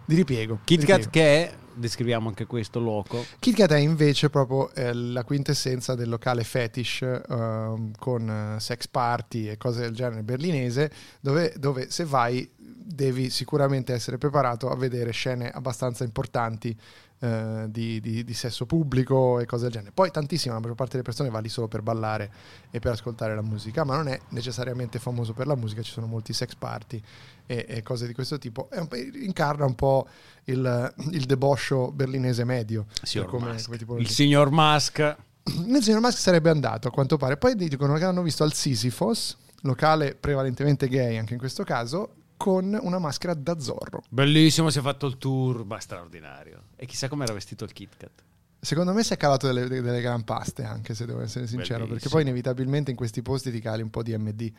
di 0.05 0.15
ripiego. 0.15 0.59
Kit 0.65 0.85
Kat 0.85 1.09
che 1.09 1.23
è, 1.23 1.55
descriviamo 1.75 2.29
anche 2.29 2.47
questo 2.47 2.81
loco. 2.81 3.25
Kit 3.39 3.57
Kat 3.57 3.73
è 3.73 3.79
invece 3.79 4.31
proprio 4.31 4.73
eh, 4.75 4.93
la 4.93 5.25
quintessenza 5.25 5.95
del 5.95 6.09
locale 6.09 6.45
fetish 6.45 7.03
ehm, 7.03 7.93
con 7.99 8.29
eh, 8.57 8.61
sex 8.61 8.87
party 8.89 9.49
e 9.49 9.57
cose 9.57 9.81
del 9.81 9.95
genere 9.95 10.23
berlinese, 10.23 10.91
dove, 11.21 11.55
dove 11.59 11.91
se 11.91 12.05
vai 12.05 12.49
devi 12.57 13.31
sicuramente 13.31 13.93
essere 13.93 14.19
preparato 14.19 14.69
a 14.69 14.77
vedere 14.77 15.13
scene 15.13 15.51
abbastanza 15.51 16.05
importanti 16.05 16.77
eh, 17.23 17.67
di, 17.69 18.01
di- 18.01 18.25
di 18.25 18.35
sesso 18.35 18.67
pubblico 18.67 19.39
e 19.39 19.47
cose 19.47 19.63
del 19.65 19.73
genere. 19.73 19.93
Poi 19.93 20.11
tantissima, 20.11 20.55
la 20.55 20.59
maggior 20.61 20.75
parte 20.75 20.93
delle 20.93 21.05
persone 21.05 21.31
va 21.31 21.39
lì 21.39 21.49
solo 21.49 21.69
per 21.69 21.81
ballare 21.81 22.31
e 22.73 22.81
per 22.81 22.91
ascoltare 22.93 23.33
la 23.37 23.43
musica, 23.43 23.85
ma 23.85 23.95
non 23.95 24.09
è 24.09 24.19
necessariamente 24.31 24.99
famoso 24.99 25.33
per 25.33 25.47
la 25.47 25.55
musica, 25.55 25.83
ci 25.83 25.93
sono 25.93 26.07
molti 26.09 26.33
sex 26.33 26.57
party 26.57 27.01
e, 27.47 27.65
e 27.69 27.83
cose 27.83 28.09
di 28.09 28.13
questo 28.13 28.39
tipo. 28.39 28.69
Un 28.73 28.89
incarna 29.23 29.65
un 29.65 29.77
po' 29.77 30.09
il, 30.47 30.95
il 31.13 31.25
deboscio 31.25 31.93
berlinese 31.93 32.43
medio. 32.43 32.87
Signor 33.03 33.29
come- 33.29 33.57
come. 33.87 34.01
Il 34.01 34.09
signor 34.09 34.51
Musk. 34.51 35.17
Nel 35.67 35.83
signor 35.83 36.01
Musk 36.01 36.19
sarebbe 36.19 36.51
andato 36.51 36.89
a 36.89 36.91
quanto 36.91 37.17
pare. 37.17 37.37
Poi 37.37 37.55
dicono 37.55 37.95
che 37.95 38.05
hanno 38.05 38.23
visto 38.23 38.43
al 38.43 38.53
Sisyphos, 38.53 39.37
locale 39.63 40.17
prevalentemente 40.17 40.89
gay 40.89 41.19
anche 41.19 41.35
in 41.35 41.39
questo 41.39 41.63
caso, 41.63 42.15
con 42.43 42.77
una 42.83 42.99
maschera 42.99 43.35
da 43.35 43.61
zorro. 43.61 44.03
Bellissimo, 44.09 44.69
si 44.69 44.81
è 44.81 44.83
fatto 44.83 45.07
il 45.07 45.17
tour, 45.17 45.65
ma 45.65 45.79
straordinario. 45.79 46.63
E 46.75 46.87
chissà 46.87 47.07
come 47.09 47.23
era 47.23 47.33
vestito 47.33 47.63
il 47.63 47.73
Kit 47.73 47.97
Kat. 47.97 48.11
Secondo 48.59 48.93
me 48.93 49.05
si 49.05 49.13
è 49.13 49.17
calato 49.17 49.47
delle, 49.47 49.69
delle 49.69 50.01
gran 50.01 50.25
paste, 50.25 50.65
anche 50.65 50.93
se 50.95 51.07
devo 51.07 51.21
essere 51.21 51.47
sincero, 51.47 51.81
perché 51.87 51.87
Bellissimo. 51.87 52.13
poi 52.15 52.23
inevitabilmente 52.23 52.91
in 52.91 52.97
questi 52.97 53.23
posti 53.23 53.53
ti 53.53 53.61
cali 53.61 53.81
un 53.83 53.91
po' 53.91 54.03
di 54.03 54.17
MD, 54.17 54.53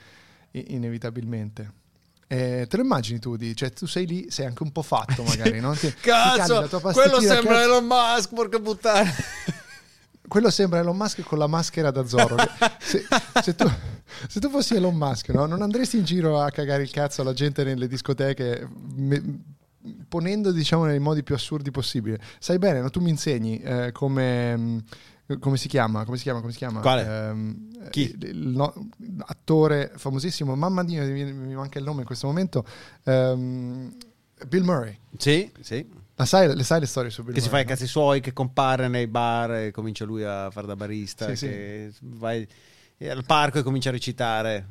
inevitabilmente. 0.51 1.71
Eh, 2.27 2.65
te 2.69 2.77
lo 2.77 2.83
immagini 2.83 3.19
tu? 3.19 3.35
Di, 3.35 3.53
cioè, 3.53 3.71
tu 3.71 3.85
sei 3.85 4.05
lì, 4.07 4.31
sei 4.31 4.45
anche 4.45 4.63
un 4.63 4.71
po' 4.71 4.81
fatto 4.81 5.23
magari, 5.27 5.59
no? 5.59 5.73
Ti- 5.73 5.93
ti 5.93 5.93
cali 5.99 6.37
la 6.37 6.67
tua 6.69 6.79
pasticchina, 6.79 7.35
cazzo- 7.35 7.59
Elon 7.59 7.85
Musk, 7.85 8.33
porca 8.33 8.59
puttana. 8.59 9.09
quello 10.25 10.49
sembra 10.49 10.79
Elon 10.79 10.95
Musk 10.95 11.21
con 11.23 11.37
la 11.37 11.47
maschera 11.47 11.91
da 11.91 12.05
Zorro. 12.07 12.35
che 12.37 12.47
se, 12.79 13.05
se 13.41 13.55
tu, 13.55 13.69
se 14.27 14.39
tu 14.39 14.49
fossi 14.49 14.75
Elon 14.75 14.95
Musk, 14.95 15.29
no? 15.29 15.45
non 15.45 15.61
andresti 15.61 15.97
in 15.97 16.03
giro 16.03 16.39
a 16.39 16.49
cagare 16.51 16.83
il 16.83 16.91
cazzo 16.91 17.21
alla 17.21 17.33
gente 17.33 17.63
nelle 17.63 17.87
discoteche, 17.87 18.67
me- 18.95 19.39
ponendo 20.07 20.51
diciamo 20.51 20.85
nei 20.85 20.99
modi 20.99 21.23
più 21.23 21.35
assurdi 21.35 21.69
possibili. 21.71 22.17
Sai 22.39 22.57
bene, 22.59 22.79
no? 22.81 22.89
tu 22.89 22.99
mi 23.01 23.09
insegni 23.09 23.59
eh, 23.59 23.91
come. 23.91 24.55
mh, 24.57 24.83
Come 25.39 25.57
si 25.57 25.67
chiama? 25.67 26.03
Come 26.05 26.17
si 26.17 26.23
chiama? 26.23 26.39
Come 26.41 26.51
si 26.51 26.57
chiama? 26.57 26.79
Quale? 26.81 27.05
Ehm, 27.05 27.89
Chi? 27.89 28.15
Il 28.21 28.47
no- 28.49 28.89
attore 29.25 29.91
famosissimo, 29.95 30.55
mamma 30.55 30.83
mia, 30.83 31.03
mi, 31.05 31.53
manca 31.55 31.79
il 31.79 31.85
nome 31.85 32.01
in 32.01 32.05
questo 32.05 32.27
momento. 32.27 32.65
Ehm, 33.05 33.95
Bill 34.47 34.63
Murray. 34.63 34.97
Sì, 35.17 35.49
sì. 35.61 35.85
La 36.15 36.25
sai, 36.25 36.53
le 36.55 36.63
sai 36.63 36.79
le 36.81 36.85
storie 36.85 37.09
su 37.09 37.23
Bill 37.23 37.33
Che 37.33 37.39
si 37.39 37.47
fa 37.47 37.55
Murray? 37.55 37.65
i 37.65 37.69
cazzi 37.69 37.87
suoi, 37.87 38.19
che 38.19 38.33
compare 38.33 38.87
nei 38.87 39.07
bar 39.07 39.53
e 39.55 39.71
comincia 39.71 40.05
lui 40.05 40.23
a 40.23 40.49
fare 40.51 40.67
da 40.67 40.75
barista. 40.75 41.27
Sì, 41.33 41.35
sì. 41.35 41.91
vai 42.01 42.47
al 43.09 43.25
parco 43.25 43.59
e 43.59 43.63
comincia 43.63 43.89
a 43.89 43.93
recitare. 43.93 44.67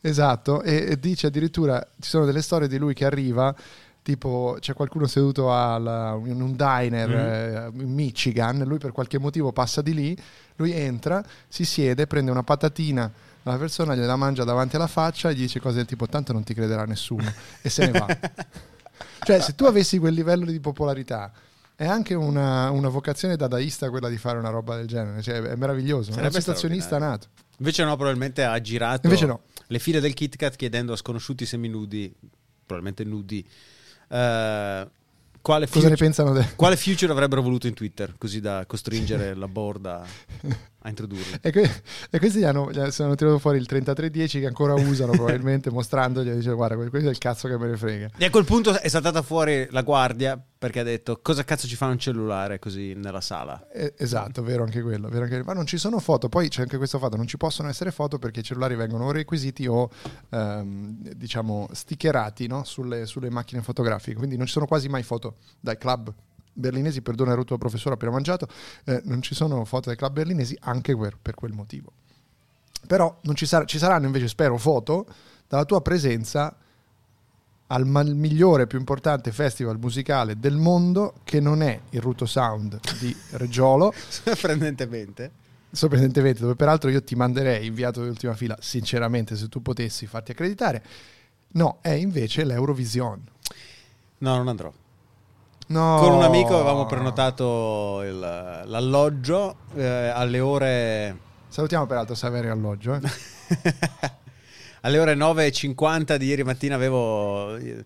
Esatto, 0.00 0.62
e, 0.62 0.86
e 0.90 0.98
dice 0.98 1.28
addirittura 1.28 1.80
ci 1.98 2.10
sono 2.10 2.24
delle 2.26 2.42
storie 2.42 2.68
di 2.68 2.76
lui 2.76 2.92
che 2.92 3.06
arriva, 3.06 3.54
tipo 4.02 4.58
c'è 4.60 4.74
qualcuno 4.74 5.06
seduto 5.06 5.50
alla- 5.54 6.20
in 6.26 6.42
un 6.42 6.54
diner 6.54 7.08
Mm-hmm. 7.08 7.78
eh, 7.78 7.82
in 7.82 7.94
Michigan, 7.94 8.58
lui 8.66 8.78
per 8.78 8.92
qualche 8.92 9.18
motivo 9.18 9.50
passa 9.52 9.80
di 9.80 9.94
lì, 9.94 10.16
lui 10.56 10.72
entra, 10.72 11.24
si 11.48 11.64
siede, 11.64 12.06
prende 12.06 12.30
una 12.30 12.42
patatina 12.42 13.10
alla 13.44 13.56
persona, 13.56 13.94
gliela 13.94 14.16
mangia 14.16 14.44
davanti 14.44 14.76
alla 14.76 14.86
faccia 14.86 15.30
e 15.30 15.34
gli 15.34 15.38
dice 15.40 15.58
cose 15.60 15.76
del 15.76 15.86
tipo 15.86 16.06
tanto 16.06 16.32
non 16.32 16.44
ti 16.44 16.52
crederà 16.54 16.84
nessuno 16.84 17.30
e 17.62 17.68
se 17.70 17.90
ne 17.90 17.98
va. 17.98 18.06
cioè 19.24 19.40
se 19.40 19.54
tu 19.54 19.64
avessi 19.64 19.98
quel 19.98 20.12
livello 20.14 20.44
di 20.44 20.60
popolarità 20.60 21.32
è 21.76 21.86
anche 21.86 22.14
una, 22.14 22.70
una 22.70 22.88
vocazione 22.88 23.36
dadaista 23.36 23.90
quella 23.90 24.08
di 24.08 24.16
fare 24.18 24.38
una 24.38 24.50
roba 24.50 24.76
del 24.76 24.86
genere, 24.86 25.22
cioè 25.22 25.40
è 25.40 25.56
meraviglioso, 25.56 26.10
è 26.10 26.12
un 26.12 26.18
Sarebbe 26.18 26.38
situazionista 26.40 26.98
nato. 26.98 27.26
Invece 27.58 27.84
no, 27.84 27.94
probabilmente 27.94 28.44
ha 28.44 28.60
girato 28.60 29.06
Invece 29.06 29.26
no. 29.26 29.40
le 29.66 29.78
file 29.78 30.00
del 30.00 30.14
Kit 30.14 30.36
Kat 30.36 30.56
chiedendo 30.56 30.92
a 30.92 30.96
sconosciuti 30.96 31.46
seminudi, 31.46 32.12
probabilmente 32.66 33.04
nudi, 33.04 33.46
eh, 34.08 34.88
quale, 35.40 35.68
Cosa 35.68 35.88
ne 35.90 35.96
future, 35.96 36.52
quale 36.56 36.76
future 36.76 37.12
avrebbero 37.12 37.42
voluto 37.42 37.66
in 37.66 37.74
Twitter, 37.74 38.14
così 38.16 38.40
da 38.40 38.64
costringere 38.66 39.34
la 39.34 39.46
board 39.46 40.02
a, 40.84 40.88
introdurli. 40.88 41.38
E, 41.40 41.50
que- 41.50 41.82
e 42.10 42.18
questi 42.18 42.40
gli 42.40 42.44
hanno, 42.44 42.70
gli 42.70 42.78
hanno 42.78 43.14
tirato 43.14 43.38
fuori 43.38 43.58
il 43.58 43.66
3310 43.66 44.40
che 44.40 44.46
ancora 44.46 44.74
usano 44.74 45.12
probabilmente 45.16 45.70
mostrandogli 45.70 46.30
dice 46.30 46.52
guarda 46.52 46.76
questo 46.76 47.08
è 47.08 47.10
il 47.10 47.18
cazzo 47.18 47.48
che 47.48 47.56
me 47.56 47.68
ne 47.68 47.76
frega 47.76 48.10
E 48.18 48.24
a 48.26 48.30
quel 48.30 48.44
punto 48.44 48.78
è 48.78 48.88
saltata 48.88 49.22
fuori 49.22 49.66
la 49.70 49.82
guardia 49.82 50.42
perché 50.58 50.80
ha 50.80 50.82
detto 50.82 51.20
cosa 51.22 51.42
cazzo 51.44 51.66
ci 51.66 51.76
fa 51.76 51.86
un 51.86 51.98
cellulare 51.98 52.58
così 52.58 52.94
nella 52.94 53.20
sala. 53.20 53.66
Eh, 53.72 53.94
esatto 53.98 54.42
vero 54.42 54.62
anche 54.62 54.82
quello 54.82 55.08
vero 55.08 55.24
anche- 55.24 55.42
ma 55.42 55.52
non 55.54 55.66
ci 55.66 55.78
sono 55.78 55.98
foto 56.00 56.28
poi 56.28 56.48
c'è 56.48 56.62
anche 56.62 56.76
questo 56.76 56.98
fatto 56.98 57.16
non 57.16 57.26
ci 57.26 57.36
possono 57.36 57.68
essere 57.68 57.90
foto 57.90 58.18
perché 58.18 58.40
i 58.40 58.42
cellulari 58.42 58.74
vengono 58.74 59.10
requisiti 59.10 59.66
o 59.66 59.88
ehm, 60.30 60.96
diciamo 61.14 61.68
stickerati 61.72 62.46
no? 62.46 62.64
sulle, 62.64 63.06
sulle 63.06 63.30
macchine 63.30 63.62
fotografiche 63.62 64.16
quindi 64.16 64.36
non 64.36 64.46
ci 64.46 64.52
sono 64.52 64.66
quasi 64.66 64.88
mai 64.88 65.02
foto 65.02 65.36
dai 65.60 65.78
club 65.78 66.12
berlinesi 66.54 67.02
perdona 67.02 67.32
ero 67.32 67.44
tuo 67.44 67.58
professore 67.58 67.94
appena 67.94 68.12
mangiato. 68.12 68.48
Eh, 68.84 69.02
non 69.04 69.20
ci 69.20 69.34
sono 69.34 69.64
foto 69.64 69.88
dai 69.88 69.96
club 69.96 70.12
berlinesi 70.14 70.56
anche 70.60 70.96
per, 70.96 71.18
per 71.20 71.34
quel 71.34 71.52
motivo. 71.52 71.92
Però 72.86 73.18
non 73.22 73.34
ci, 73.34 73.46
sar- 73.46 73.66
ci 73.66 73.78
saranno 73.78 74.06
invece 74.06 74.28
spero 74.28 74.56
foto 74.56 75.06
dalla 75.48 75.64
tua 75.64 75.80
presenza 75.80 76.56
al 77.68 77.86
ma- 77.86 78.02
migliore 78.02 78.66
più 78.66 78.78
importante 78.78 79.32
festival 79.32 79.78
musicale 79.78 80.38
del 80.38 80.56
mondo 80.56 81.14
che 81.24 81.40
non 81.40 81.62
è 81.62 81.80
il 81.90 82.00
Ruto 82.00 82.26
Sound 82.26 82.78
di 83.00 83.14
Reggiolo. 83.32 83.92
Sorprendentemente. 84.08 85.30
sorprendentemente 85.70 86.40
dove 86.40 86.54
peraltro 86.54 86.90
io 86.90 87.02
ti 87.02 87.14
manderei 87.14 87.66
inviato 87.66 88.02
di 88.02 88.08
ultima 88.08 88.34
fila 88.34 88.56
sinceramente 88.60 89.34
se 89.36 89.48
tu 89.48 89.62
potessi 89.62 90.06
farti 90.06 90.32
accreditare. 90.32 90.84
No 91.54 91.78
è 91.80 91.90
invece 91.90 92.44
l'Eurovision. 92.44 93.22
No, 94.18 94.36
non 94.36 94.48
andrò. 94.48 94.72
No 95.66 95.96
Con 96.00 96.12
un 96.12 96.22
amico 96.22 96.54
avevamo 96.54 96.86
prenotato 96.86 98.02
il- 98.02 98.18
l'alloggio 98.18 99.56
eh, 99.74 99.84
alle 99.86 100.40
ore 100.40 101.18
salutiamo 101.48 101.86
peraltro 101.86 102.14
Saverio 102.14 102.52
Alloggio 102.52 102.94
eh. 102.94 103.00
alle 104.82 104.98
ore 104.98 105.14
9.50 105.14 106.16
di 106.16 106.26
ieri 106.26 106.44
mattina 106.44 106.74
avevo 106.74 107.56
eh, 107.56 107.84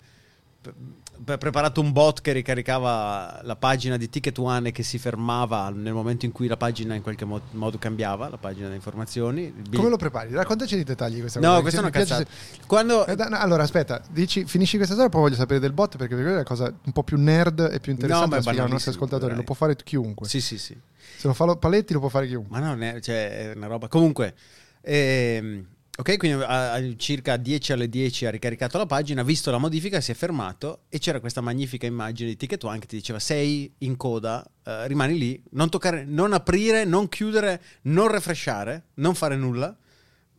preparato 1.25 1.81
un 1.81 1.93
bot 1.93 2.21
che 2.21 2.33
ricaricava 2.33 3.41
la 3.43 3.57
pagina 3.57 3.97
di 3.97 4.09
Ticket 4.09 4.39
One 4.39 4.69
e 4.69 4.73
che 4.73 4.83
si 4.83 4.99
fermava 4.99 5.71
nel 5.71 5.93
momento 5.93 6.25
in 6.27 6.33
cui 6.33 6.47
la 6.47 6.57
pagina 6.57 6.95
in 6.95 7.03
qualche 7.03 7.25
mo- 7.25 7.41
modo 7.53 7.79
cambiava, 7.79 8.29
la 8.29 8.37
pagina 8.39 8.69
di 8.69 8.75
informazioni. 8.75 9.53
Come 9.75 9.89
lo 9.89 9.97
prepari? 9.97 10.33
raccontaci 10.33 10.77
i 10.77 10.85
dettagli 10.85 11.15
di 11.15 11.21
questa 11.21 11.41
No, 11.41 11.49
cosa 11.49 11.61
questa 11.63 11.81
è 11.81 11.83
una 11.83 11.91
cazzata. 11.91 12.25
se- 12.25 12.61
Quando... 12.67 13.07
Eh, 13.07 13.17
da- 13.17 13.29
no, 13.29 13.37
allora 13.39 13.63
aspetta, 13.63 14.03
dici, 14.11 14.45
finisci 14.45 14.77
questa 14.77 14.95
storia, 14.95 15.11
poi 15.13 15.23
voglio 15.23 15.37
sapere 15.37 15.61
del 15.61 15.73
bot 15.73 15.97
perché 15.97 16.17
è 16.19 16.23
la 16.23 16.43
cosa 16.45 16.73
un 16.85 16.93
po' 16.93 17.03
più 17.03 17.19
nerd 17.19 17.69
e 17.73 17.81
più 17.81 17.93
interessante 17.93 18.37
ma 18.43 18.53
da 18.53 18.63
ai 18.65 18.71
nostri 18.71 18.91
ascoltatori. 18.91 19.35
Lo 19.35 19.43
può 19.43 19.55
fare 19.55 19.77
chiunque. 19.77 20.29
Sì, 20.29 20.41
sì, 20.41 20.59
sì. 20.59 20.77
Se 21.17 21.27
lo 21.27 21.35
fa 21.35 21.45
lo- 21.45 21.57
Paletti 21.57 21.93
lo 21.93 22.01
può 22.01 22.09
fare 22.09 22.27
chiunque. 22.27 22.59
Ma 22.59 22.65
non 22.65 22.83
è, 22.83 23.01
cioè, 23.01 23.51
è 23.51 23.57
una 23.57 23.67
roba. 23.67 23.89
Comunque, 23.89 24.35
ehm, 24.83 25.67
ok, 26.01 26.17
quindi 26.17 26.43
a, 26.43 26.73
a 26.73 26.97
circa 26.97 27.37
10 27.37 27.73
alle 27.73 27.89
10 27.89 28.27
ha 28.27 28.31
ricaricato 28.31 28.79
la 28.79 28.87
pagina, 28.87 29.23
ha 29.23 29.25
visto 29.25 29.51
la 29.51 29.59
modifica, 29.59 30.01
si 30.01 30.13
è 30.13 30.15
fermato 30.15 30.83
e 30.89 31.01
c'era 31.01 31.19
questa 31.19 31.41
magnifica 31.41 31.87
immagine 31.87 32.29
di 32.29 32.37
Ticket 32.37 32.63
One 32.63 32.79
che 32.79 32.87
ti 32.87 32.97
diceva 32.97 33.19
sei 33.19 33.73
in 33.79 33.97
coda, 33.97 34.49
eh, 34.65 34.87
rimani 34.87 35.19
lì, 35.19 35.43
non 35.51 35.69
toccare, 35.69 36.05
non 36.05 36.33
aprire, 36.33 36.85
non 36.85 37.09
chiudere, 37.09 37.61
non 37.83 38.09
refreshare, 38.09 38.87
non 38.95 39.15
fare 39.17 39.37
nulla, 39.37 39.77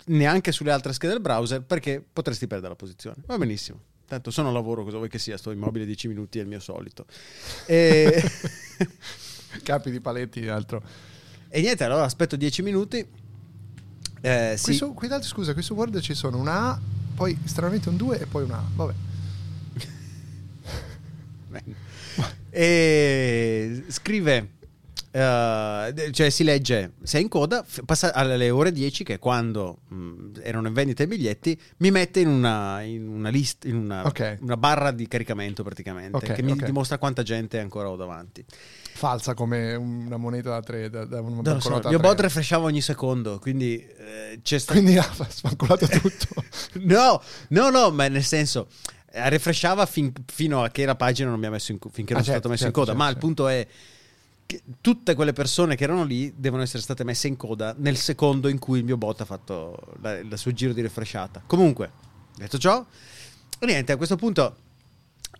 neanche 0.05 0.53
sulle 0.53 0.71
altre 0.71 0.93
schede 0.93 1.13
del 1.13 1.21
browser 1.21 1.61
perché 1.61 2.01
potresti 2.11 2.47
perdere 2.47 2.69
la 2.69 2.75
posizione. 2.75 3.17
Va 3.25 3.37
benissimo. 3.37 3.81
Tanto 4.07 4.31
sono 4.31 4.49
a 4.49 4.51
lavoro, 4.51 4.83
cosa 4.83 4.97
vuoi 4.97 5.09
che 5.09 5.19
sia, 5.19 5.37
sto 5.37 5.51
immobile 5.51 5.85
10 5.85 6.07
minuti 6.07 6.39
è 6.39 6.41
il 6.41 6.47
mio 6.47 6.59
solito. 6.59 7.05
E... 7.65 8.23
Capi 9.61 9.91
di 9.91 9.99
Paletti, 9.99 10.47
altro. 10.47 10.81
E 11.49 11.61
niente, 11.61 11.83
allora 11.83 12.05
aspetto 12.05 12.35
10 12.35 12.61
minuti. 12.61 13.07
Eh, 14.21 14.55
sì. 14.57 14.77
Qui 14.93 15.07
dal- 15.07 15.23
scusa, 15.23 15.53
qui 15.53 15.61
su 15.61 15.73
Word 15.73 15.99
ci 16.01 16.13
sono 16.13 16.37
una 16.37 16.71
A, 16.71 16.79
poi 17.15 17.37
stranamente 17.45 17.89
un 17.89 17.97
2 17.97 18.19
e 18.19 18.25
poi 18.25 18.43
una 18.43 18.57
A. 18.57 18.63
Vabbè. 18.73 18.93
E 22.51 23.83
scrive, 23.89 24.53
eh, 25.11 26.09
cioè 26.11 26.29
si 26.31 26.43
legge, 26.43 26.93
sei 27.03 27.21
in 27.21 27.27
coda, 27.27 27.63
f- 27.63 27.83
passa 27.85 28.11
alle 28.11 28.49
ore 28.49 28.71
10 28.71 29.03
che 29.03 29.13
è 29.15 29.19
quando 29.19 29.81
mh, 29.87 30.39
erano 30.41 30.67
in 30.67 30.73
vendita 30.73 31.03
i 31.03 31.07
biglietti, 31.07 31.59
mi 31.77 31.91
mette 31.91 32.19
in 32.21 32.27
una, 32.27 32.81
in 32.81 33.07
una 33.07 33.29
list, 33.29 33.65
in 33.65 33.75
una, 33.75 34.03
Ok. 34.05 34.37
una 34.41 34.57
barra 34.57 34.89
di 34.91 35.07
caricamento 35.07 35.61
praticamente, 35.63 36.17
Ok, 36.17 36.31
che 36.33 36.41
mi 36.41 36.53
ok. 36.53 36.63
dimostra 36.65 36.97
quanta 36.97 37.21
gente 37.21 37.59
ancora 37.59 37.89
ho 37.89 37.95
davanti. 37.95 38.43
Falsa 38.99 39.33
come 39.33 39.75
una 39.75 40.17
moneta 40.17 40.49
da 40.49 40.61
3. 40.61 40.89
Da, 40.89 41.05
da 41.05 41.21
una 41.21 41.41
Non 41.41 41.53
lo 41.53 41.59
so, 41.61 41.79
tre. 41.79 41.97
bot 41.97 42.19
refreshava 42.19 42.65
ogni 42.65 42.81
secondo, 42.81 43.39
quindi 43.39 43.77
eh, 43.81 44.39
c'è 44.43 44.59
stato... 44.59 44.77
Quindi 44.79 44.97
ha 44.97 45.09
sfancolato 45.27 45.87
tutto. 45.87 46.43
No, 46.81 47.21
no, 47.49 47.69
no, 47.69 47.91
ma 47.91 48.09
nel 48.09 48.25
senso 48.25 48.67
eh, 49.11 49.29
refreshava 49.29 49.85
fin- 49.85 50.11
fino 50.25 50.63
a 50.63 50.69
che 50.69 50.83
la 50.83 50.95
pagina 50.95 51.29
non 51.29 51.39
mi 51.39 51.45
ha 51.45 51.49
messo 51.49 51.71
in 51.71 51.77
finché 51.91 52.11
Ah, 52.13 52.17
non 52.17 52.25
sono 52.25 52.35
certo, 52.39 52.49
stato 52.49 52.49
messo 52.49 52.63
certo, 52.63 52.79
in 52.79 52.85
coda. 52.85 52.91
certo, 52.91 52.97
ma 52.97 53.07
il 53.07 53.13
certo. 53.13 53.25
punto 53.25 53.47
è 53.47 53.67
tutte 54.81 55.13
quelle 55.13 55.31
persone 55.31 55.75
che 55.75 55.83
erano 55.85 56.03
lì 56.03 56.33
devono 56.35 56.61
essere 56.63 56.81
state 56.81 57.03
messe 57.03 57.27
in 57.27 57.37
coda 57.37 57.73
nel 57.77 57.95
secondo 57.95 58.47
in 58.49 58.59
cui 58.59 58.79
il 58.79 58.83
mio 58.83 58.97
bot 58.97 59.21
ha 59.21 59.25
fatto 59.25 59.77
il 60.03 60.33
suo 60.35 60.51
giro 60.51 60.73
di 60.73 60.81
refreshata. 60.81 61.41
Comunque, 61.45 61.91
detto 62.35 62.57
ciò, 62.57 62.85
niente, 63.61 63.91
a 63.93 63.97
questo 63.97 64.15
punto 64.17 64.55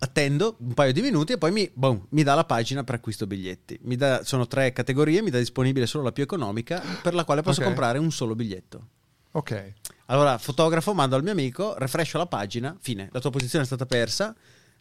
attendo 0.02 0.56
un 0.60 0.72
paio 0.72 0.92
di 0.92 1.02
minuti 1.02 1.32
e 1.34 1.38
poi 1.38 1.52
mi, 1.52 1.70
boom, 1.72 2.06
mi 2.10 2.22
dà 2.22 2.34
la 2.34 2.44
pagina 2.44 2.82
per 2.84 2.94
acquisto 2.96 3.26
biglietti. 3.26 3.78
Mi 3.82 3.96
dà- 3.96 4.24
sono 4.24 4.46
tre 4.46 4.72
categorie, 4.72 5.20
mi 5.22 5.30
dà 5.30 5.38
disponibile 5.38 5.86
solo 5.86 6.04
la 6.04 6.12
più 6.12 6.22
economica 6.22 6.82
per 7.02 7.14
la 7.14 7.24
quale 7.24 7.42
posso 7.42 7.60
Ok. 7.60 7.66
comprare 7.66 7.98
un 7.98 8.10
solo 8.10 8.34
biglietto. 8.34 8.86
ok. 9.32 9.72
Allora, 10.06 10.38
fotografo, 10.38 10.92
mando 10.92 11.14
al 11.14 11.22
mio 11.22 11.30
amico, 11.32 11.74
refrescio 11.78 12.18
la 12.18 12.26
pagina, 12.26 12.76
fine, 12.80 13.08
la 13.12 13.20
tua 13.20 13.30
posizione 13.30 13.62
è 13.62 13.66
stata 13.66 13.86
persa, 13.86 14.34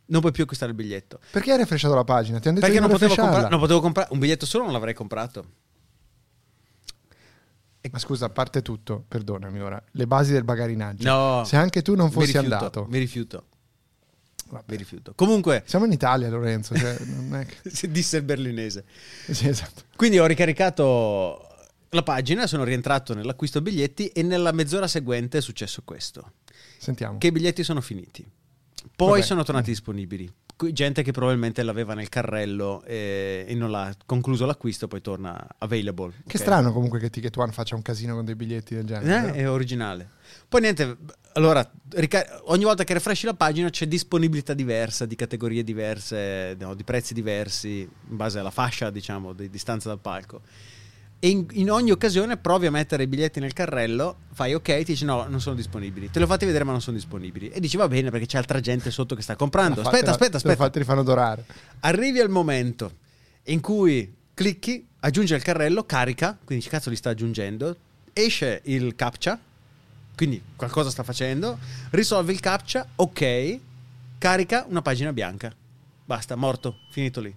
non 0.05 0.21
puoi 0.21 0.31
più 0.33 0.41
acquistare 0.43 0.71
il 0.71 0.77
biglietto. 0.77 1.19
Perché 1.31 1.51
hai 1.51 1.57
refresciato 1.57 1.93
la 1.93 2.03
pagina? 2.03 2.39
Ti 2.39 2.47
hanno 2.47 2.59
detto 2.59 2.71
Perché 2.71 2.81
di 2.83 2.87
non 2.91 2.97
potevo, 2.99 3.21
compra- 3.21 3.47
non 3.47 3.59
potevo 3.59 3.79
comprare 3.79 4.09
un 4.11 4.17
biglietto 4.19 4.47
solo, 4.47 4.63
non 4.63 4.73
l'avrei 4.73 4.95
comprato. 4.95 5.45
Ma 7.91 7.97
scusa, 7.99 8.25
a 8.25 8.29
parte 8.29 8.61
tutto, 8.61 9.03
perdonami 9.07 9.59
ora, 9.61 9.81
le 9.91 10.07
basi 10.07 10.31
del 10.31 10.43
bagarinaggio. 10.43 11.07
No, 11.07 11.43
Se 11.45 11.55
anche 11.55 11.81
tu 11.81 11.95
non 11.95 12.07
mi 12.07 12.11
fossi 12.11 12.31
rifiuto, 12.33 12.53
andato, 12.55 12.85
Mi 12.89 12.97
rifiuto. 12.99 13.45
Vabbè. 14.49 14.71
mi 14.71 14.77
rifiuto. 14.77 15.13
Comunque, 15.15 15.63
Siamo 15.65 15.85
in 15.85 15.91
Italia, 15.91 16.29
Lorenzo. 16.29 16.75
Cioè, 16.75 16.97
che... 17.45 17.87
disse 17.91 18.17
il 18.17 18.23
berlinese. 18.23 18.83
Sì, 19.29 19.47
esatto. 19.47 19.83
Quindi 19.95 20.19
ho 20.19 20.25
ricaricato 20.25 21.47
la 21.89 22.03
pagina, 22.03 22.47
sono 22.47 22.63
rientrato 22.63 23.13
nell'acquisto 23.13 23.61
biglietti 23.61 24.07
e 24.07 24.21
nella 24.21 24.51
mezz'ora 24.51 24.87
seguente 24.87 25.39
è 25.39 25.41
successo 25.41 25.81
questo. 25.83 26.33
Sentiamo. 26.77 27.17
Che 27.17 27.27
i 27.27 27.31
biglietti 27.31 27.63
sono 27.63 27.81
finiti. 27.81 28.25
Poi 28.95 29.09
Vabbè. 29.09 29.21
sono 29.21 29.43
tornati 29.43 29.69
disponibili. 29.71 30.31
Gente 30.71 31.03
che 31.03 31.11
probabilmente 31.11 31.63
l'aveva 31.63 31.93
nel 31.93 32.09
carrello 32.09 32.83
e, 32.83 33.45
e 33.47 33.55
non 33.55 33.71
l'ha 33.71 33.95
concluso 34.05 34.45
l'acquisto, 34.45 34.87
poi 34.87 34.99
torna 35.01 35.47
available. 35.59 36.11
Che 36.27 36.35
ok? 36.35 36.37
strano 36.37 36.73
comunque 36.73 36.99
che 36.99 37.09
Ticket 37.09 37.35
One 37.37 37.53
faccia 37.53 37.75
un 37.75 37.81
casino 37.81 38.15
con 38.15 38.25
dei 38.25 38.35
biglietti 38.35 38.75
del 38.75 38.85
genere. 38.85 39.29
Eh, 39.29 39.41
è 39.41 39.49
originale. 39.49 40.09
Poi 40.49 40.61
niente, 40.61 40.97
allora, 41.33 41.67
rica- 41.91 42.41
ogni 42.45 42.65
volta 42.65 42.83
che 42.83 42.93
refreshi 42.93 43.25
la 43.25 43.33
pagina 43.33 43.69
c'è 43.69 43.87
disponibilità 43.87 44.53
diversa, 44.53 45.05
di 45.05 45.15
categorie 45.15 45.63
diverse, 45.63 46.55
no, 46.59 46.73
di 46.73 46.83
prezzi 46.83 47.13
diversi, 47.13 47.79
in 47.79 48.15
base 48.17 48.39
alla 48.39 48.51
fascia, 48.51 48.89
diciamo, 48.89 49.33
di 49.33 49.49
distanza 49.49 49.87
dal 49.87 49.99
palco. 49.99 50.41
E 51.21 51.27
in, 51.27 51.45
in 51.51 51.69
ogni 51.69 51.91
occasione 51.91 52.37
provi 52.37 52.65
a 52.65 52.71
mettere 52.71 53.03
i 53.03 53.07
biglietti 53.07 53.41
nel 53.41 53.51
carrello, 53.51 54.15
fai 54.31 54.53
ok, 54.53 54.77
ti 54.77 54.83
dici 54.83 55.03
no, 55.03 55.25
non 55.27 55.41
sono 55.41 55.55
disponibili. 55.55 56.09
Te 56.09 56.19
lo 56.19 56.25
fate 56.25 56.45
vedere 56.45 56.63
ma 56.63 56.71
non 56.71 56.81
sono 56.81 56.95
disponibili. 56.95 57.49
E 57.49 57.59
dici 57.59 57.75
va 57.75 57.87
bene 57.89 58.09
perché 58.09 58.25
c'è 58.25 58.37
altra 58.37 58.61
gente 58.61 58.89
sotto 58.89 59.15
che 59.15 59.21
sta 59.21 59.35
comprando. 59.35 59.81
Aspetta, 59.81 60.11
aspetta, 60.11 60.37
aspetta. 60.37 60.69
te 60.69 60.79
li 60.79 60.85
fanno 60.85 61.03
dorare. 61.03 61.43
Arrivi 61.81 62.19
al 62.21 62.29
momento 62.29 62.91
in 63.45 63.59
cui 63.59 64.15
clicchi, 64.33 64.87
aggiunge 65.01 65.35
il 65.35 65.43
carrello, 65.43 65.83
carica, 65.83 66.37
quindi 66.37 66.63
dici, 66.63 66.69
cazzo 66.69 66.89
li 66.89 66.95
sta 66.95 67.09
aggiungendo, 67.09 67.75
esce 68.13 68.61
il 68.65 68.95
captcha, 68.95 69.37
quindi 70.15 70.41
qualcosa 70.55 70.89
sta 70.89 71.03
facendo, 71.03 71.57
risolve 71.89 72.31
il 72.31 72.39
captcha, 72.39 72.87
ok, 72.95 73.59
carica 74.17 74.65
una 74.69 74.81
pagina 74.81 75.11
bianca. 75.11 75.53
Basta, 76.05 76.35
morto, 76.35 76.77
finito 76.91 77.19
lì. 77.19 77.35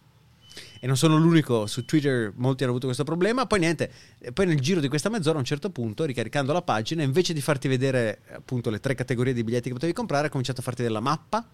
E 0.85 0.89
non 0.89 0.97
sono 0.97 1.17
l'unico, 1.17 1.69
su 1.69 1.85
Twitter 1.85 2.33
molti 2.35 2.65
hanno 2.65 2.73
avuto 2.73 2.87
questo 2.87 3.05
problema, 3.05 3.47
poi 3.47 3.61
niente, 3.61 3.89
poi 4.33 4.47
nel 4.47 4.59
giro 4.59 4.81
di 4.81 4.89
questa 4.89 5.09
mezz'ora 5.09 5.37
a 5.37 5.39
un 5.39 5.45
certo 5.45 5.71
punto, 5.71 6.05
ricaricando 6.05 6.53
la 6.53 6.61
pagina, 6.61 7.05
invece 7.05 7.33
di 7.33 7.41
farti 7.41 7.69
vedere 7.69 8.23
appunto 8.33 8.69
le 8.69 8.81
tre 8.81 8.97
categorie 8.97 9.33
di 9.33 9.45
biglietti 9.45 9.69
che 9.69 9.75
potevi 9.75 9.93
comprare, 9.93 10.27
ha 10.27 10.31
cominciato 10.31 10.59
a 10.59 10.65
farti 10.65 10.83
della 10.83 10.99
mappa, 10.99 11.47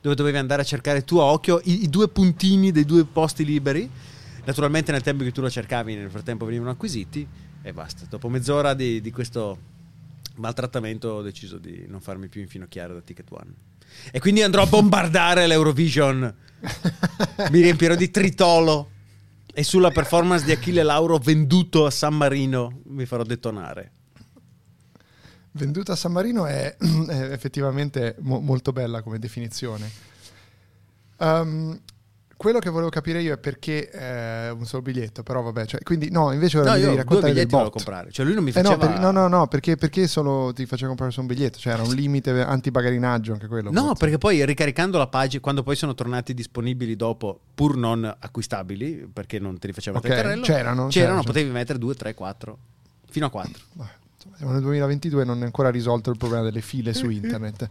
dove 0.00 0.14
dovevi 0.14 0.38
andare 0.38 0.62
a 0.62 0.64
cercare 0.64 1.04
tu 1.04 1.18
a 1.18 1.24
occhio 1.24 1.60
i, 1.64 1.82
i 1.82 1.90
due 1.90 2.08
puntini 2.08 2.72
dei 2.72 2.86
due 2.86 3.04
posti 3.04 3.44
liberi. 3.44 3.86
Naturalmente 4.46 4.92
nel 4.92 5.02
tempo 5.02 5.24
che 5.24 5.32
tu 5.32 5.42
lo 5.42 5.50
cercavi, 5.50 5.94
nel 5.96 6.08
frattempo 6.08 6.46
venivano 6.46 6.70
acquisiti 6.70 7.28
e 7.60 7.72
basta. 7.74 8.06
Dopo 8.08 8.30
mezz'ora 8.30 8.72
di, 8.72 9.02
di 9.02 9.10
questo 9.10 9.58
maltrattamento 10.36 11.10
ho 11.10 11.20
deciso 11.20 11.58
di 11.58 11.84
non 11.86 12.00
farmi 12.00 12.28
più 12.28 12.40
infinocchiare 12.40 12.94
da 12.94 13.02
Ticket 13.02 13.30
One. 13.30 13.52
E 14.10 14.18
quindi 14.20 14.42
andrò 14.42 14.62
a 14.62 14.66
bombardare 14.66 15.46
l'Eurovision. 15.46 16.34
Mi 17.50 17.60
riempirò 17.60 17.94
di 17.94 18.10
tritolo 18.10 18.90
e 19.52 19.62
sulla 19.62 19.90
performance 19.90 20.44
di 20.44 20.52
Achille 20.52 20.82
Lauro 20.82 21.18
venduto 21.18 21.86
a 21.86 21.90
San 21.90 22.14
Marino 22.14 22.80
mi 22.86 23.06
farò 23.06 23.22
detonare. 23.22 23.92
Venduta 25.52 25.92
a 25.92 25.96
San 25.96 26.12
Marino 26.12 26.46
è, 26.46 26.76
è 27.08 27.32
effettivamente 27.32 28.16
mo- 28.20 28.40
molto 28.40 28.72
bella 28.72 29.02
come 29.02 29.18
definizione. 29.18 29.90
Ehm, 31.18 31.80
quello 32.40 32.58
che 32.58 32.70
volevo 32.70 32.88
capire 32.88 33.20
io 33.20 33.34
è 33.34 33.36
perché 33.36 33.90
eh, 33.90 34.48
un 34.48 34.64
solo 34.64 34.80
biglietto, 34.80 35.22
però 35.22 35.42
vabbè, 35.42 35.66
cioè, 35.66 35.82
quindi 35.82 36.08
no, 36.10 36.32
invece 36.32 36.56
ora 36.58 36.70
No, 36.70 36.74
mi 36.76 36.80
devi 36.80 36.94
io 36.94 36.94
due 36.94 37.04
raccontare 37.04 37.32
del 37.34 37.70
comprare. 37.70 38.10
Cioè 38.10 38.24
lui 38.24 38.34
non 38.34 38.44
mi 38.44 38.50
Eh 38.50 38.62
no, 38.62 38.70
faceva... 38.70 38.86
per- 38.86 38.98
no, 38.98 39.10
no, 39.10 39.28
no, 39.28 39.46
perché, 39.46 39.76
perché 39.76 40.06
solo 40.06 40.50
ti 40.54 40.64
faceva 40.64 40.86
comprare 40.88 41.12
solo 41.12 41.26
un 41.28 41.34
biglietto? 41.34 41.58
Cioè 41.58 41.74
era 41.74 41.82
un 41.82 41.92
limite 41.92 42.30
anti-bagarinaggio 42.40 43.34
anche 43.34 43.46
quello. 43.46 43.70
No, 43.70 43.80
forse. 43.88 43.94
perché 43.98 44.16
poi 44.16 44.42
ricaricando 44.46 44.96
la 44.96 45.06
pagina, 45.08 45.42
quando 45.42 45.62
poi 45.62 45.76
sono 45.76 45.94
tornati 45.94 46.32
disponibili 46.32 46.96
dopo, 46.96 47.38
pur 47.54 47.76
non 47.76 48.04
acquistabili, 48.18 49.06
perché 49.12 49.38
non 49.38 49.58
te 49.58 49.66
li 49.66 49.72
faceva 49.74 49.98
Ok, 49.98 50.04
il 50.04 50.10
carrello, 50.10 50.42
c'erano, 50.42 50.62
c'erano, 50.86 50.88
c'erano. 50.88 51.22
potevi 51.22 51.50
mettere 51.50 51.78
2, 51.78 51.94
3, 51.94 52.14
4, 52.14 52.58
fino 53.10 53.26
a 53.26 53.28
4. 53.28 53.52
Vabbè, 53.74 53.90
insomma, 54.16 54.36
siamo 54.38 54.52
nel 54.52 54.62
2022 54.62 55.20
e 55.20 55.24
non 55.26 55.42
è 55.42 55.44
ancora 55.44 55.68
risolto 55.68 56.10
il 56.10 56.16
problema 56.16 56.42
delle 56.44 56.62
file 56.62 56.94
su 56.94 57.04
internet. 57.10 57.68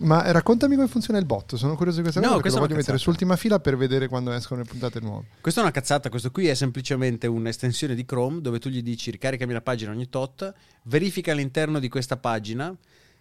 Ma 0.00 0.30
raccontami 0.32 0.76
come 0.76 0.88
funziona 0.88 1.18
il 1.18 1.26
bot, 1.26 1.56
sono 1.56 1.76
curioso 1.76 1.98
di 1.98 2.04
questa 2.04 2.20
No, 2.20 2.28
cosa 2.28 2.40
perché 2.40 2.54
lo 2.54 2.60
voglio 2.62 2.76
mettere 2.76 2.96
sull'ultima 2.96 3.36
fila 3.36 3.60
per 3.60 3.76
vedere 3.76 4.08
quando 4.08 4.32
escono 4.32 4.62
le 4.62 4.66
puntate 4.66 4.98
nuove. 5.00 5.26
Questa 5.40 5.60
è 5.60 5.62
una 5.62 5.72
cazzata, 5.72 6.08
questo 6.08 6.30
qui 6.30 6.46
è 6.46 6.54
semplicemente 6.54 7.26
un'estensione 7.26 7.94
di 7.94 8.04
Chrome 8.06 8.40
dove 8.40 8.58
tu 8.58 8.70
gli 8.70 8.82
dici 8.82 9.10
ricaricami 9.10 9.52
la 9.52 9.60
pagina 9.60 9.90
ogni 9.90 10.08
tot, 10.08 10.52
verifica 10.84 11.32
all'interno 11.32 11.78
di 11.78 11.88
questa 11.90 12.16
pagina 12.16 12.74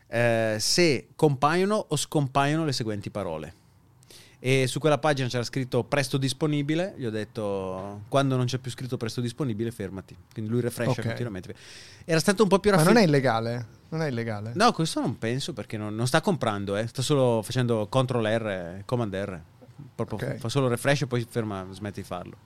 eh, 0.07 0.55
se 0.57 1.09
compaiono 1.15 1.85
o 1.89 1.95
scompaiono 1.97 2.63
le 2.63 2.71
seguenti 2.71 3.09
parole. 3.09 3.53
E 4.41 4.67
su 4.67 4.79
quella 4.79 4.97
pagina 4.97 5.27
c'era 5.27 5.43
scritto 5.43 5.83
presto 5.83 6.17
disponibile, 6.17 6.93
gli 6.95 7.05
ho 7.05 7.09
detto 7.09 8.03
quando 8.07 8.37
non 8.37 8.45
c'è 8.45 8.57
più 8.57 8.71
scritto 8.71 8.95
presto 8.95 9.19
disponibile 9.19 9.69
fermati, 9.71 10.15
quindi 10.31 10.49
lui 10.49 10.61
refrescia 10.61 11.01
Ok. 11.01 11.07
continuamente. 11.07 11.53
Era 12.05 12.19
stato 12.21 12.43
un 12.43 12.47
po' 12.49 12.59
più 12.59 12.71
Ma 12.71 12.77
non 12.77 12.85
è 12.85 12.89
raffinato. 12.93 13.09
illegale? 13.17 13.67
Non 13.89 14.01
è 14.01 14.07
illegale? 14.07 14.51
No, 14.55 14.71
questo 14.71 15.01
non 15.01 15.17
penso 15.17 15.51
perché 15.51 15.75
non, 15.77 15.93
non 15.93 16.07
sta 16.07 16.21
comprando, 16.21 16.77
eh. 16.77 16.87
sta 16.87 17.01
solo 17.01 17.41
facendo 17.41 17.87
CTRL 17.89 18.25
R, 18.25 18.81
Command 18.85 19.13
R. 19.13 19.41
Proprio 19.95 20.17
Ok. 20.17 20.35
fa 20.37 20.47
solo 20.47 20.69
refresh 20.69 21.01
e 21.01 21.07
poi 21.07 21.25
ferma, 21.29 21.67
smette 21.71 21.99
di 21.99 22.07
farlo. 22.07 22.37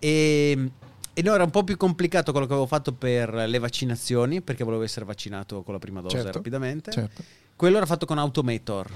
E, 0.00 0.70
e 1.12 1.22
no, 1.22 1.34
era 1.34 1.44
un 1.44 1.50
po' 1.50 1.64
più 1.64 1.76
complicato 1.76 2.32
quello 2.32 2.46
che 2.46 2.52
avevo 2.52 2.66
fatto 2.68 2.92
per 2.92 3.32
le 3.32 3.58
vaccinazioni, 3.58 4.40
perché 4.40 4.64
volevo 4.64 4.82
essere 4.82 5.04
vaccinato 5.04 5.62
con 5.62 5.74
la 5.74 5.80
prima 5.80 6.00
dose 6.00 6.16
Certo, 6.16 6.32
rapidamente. 6.32 6.90
Certo. 6.90 7.22
Quello 7.54 7.76
era 7.76 7.86
fatto 7.86 8.06
con 8.06 8.18
Automator. 8.18 8.90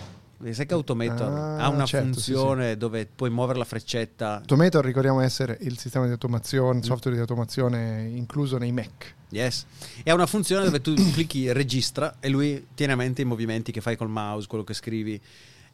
Sai 0.50 0.66
che 0.66 0.74
Automator 0.74 1.31
Ah, 1.31 1.57
ha 1.59 1.68
una 1.68 1.85
certo, 1.85 2.18
sì, 2.18 2.33
funzione 2.33 2.76
dove 2.76 3.07
puoi 3.07 3.31
muovere 3.31 3.59
la 3.59 3.64
freccetta. 3.64 4.37
Automator 4.38 4.85
ricordiamo 4.85 5.20
essere 5.20 5.57
il 5.61 5.78
sistema 5.78 6.07
di 6.07 6.11
automazione, 6.12 6.74
Mm. 6.74 6.78
il 6.78 6.85
software 6.85 7.14
di 7.16 7.20
automazione 7.22 8.09
incluso 8.14 8.59
nei 8.59 8.72
Mac. 8.72 9.14
Yes. 9.31 9.66
E 10.02 10.11
ha 10.11 10.14
una 10.14 10.26
funzione 10.26 10.64
dove 10.64 10.81
tu 10.81 10.92
clicchi 11.12 11.52
registra 11.52 12.16
e 12.20 12.28
lui 12.28 12.66
tiene 12.74 12.92
a 12.92 12.96
mente 12.96 13.22
i 13.22 13.24
movimenti 13.24 13.70
che 13.72 13.81
fai 13.81 13.96
col 13.96 14.09
mouse, 14.11 14.46
quello 14.48 14.64
che 14.64 14.74
scrivi. 14.74 15.20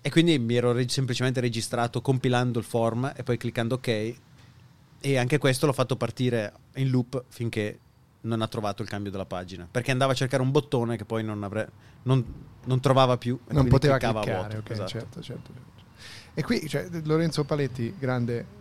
E 0.00 0.10
quindi 0.10 0.38
mi 0.38 0.54
ero 0.54 0.72
reg- 0.72 0.88
semplicemente 0.90 1.40
registrato 1.40 2.00
compilando 2.00 2.58
il 2.58 2.64
form 2.64 3.12
e 3.16 3.22
poi 3.22 3.36
cliccando 3.36 3.76
ok. 3.76 4.14
E 5.00 5.16
anche 5.16 5.38
questo 5.38 5.66
l'ho 5.66 5.72
fatto 5.72 5.96
partire 5.96 6.52
in 6.74 6.90
loop 6.90 7.24
finché 7.28 7.78
non 8.20 8.42
ha 8.42 8.48
trovato 8.48 8.82
il 8.82 8.88
cambio 8.88 9.10
della 9.10 9.26
pagina. 9.26 9.66
Perché 9.70 9.90
andava 9.92 10.12
a 10.12 10.14
cercare 10.14 10.42
un 10.42 10.50
bottone 10.50 10.96
che 10.96 11.04
poi 11.04 11.22
non, 11.24 11.42
avre- 11.42 11.70
non, 12.02 12.24
non 12.68 12.80
trovava 12.80 13.16
più. 13.16 13.38
e 13.48 13.52
Non 13.54 13.66
poteva 13.66 13.96
cliccava 13.96 14.20
cliccare, 14.20 14.42
vuoto. 14.54 14.58
ok, 14.58 14.70
Esatto. 14.70 14.88
certo, 14.88 15.22
certo, 15.22 15.52
certo. 15.52 15.82
E 16.34 16.42
qui 16.44 16.68
cioè, 16.68 16.86
Lorenzo 17.04 17.42
Paletti, 17.44 17.94
grande 17.98 18.56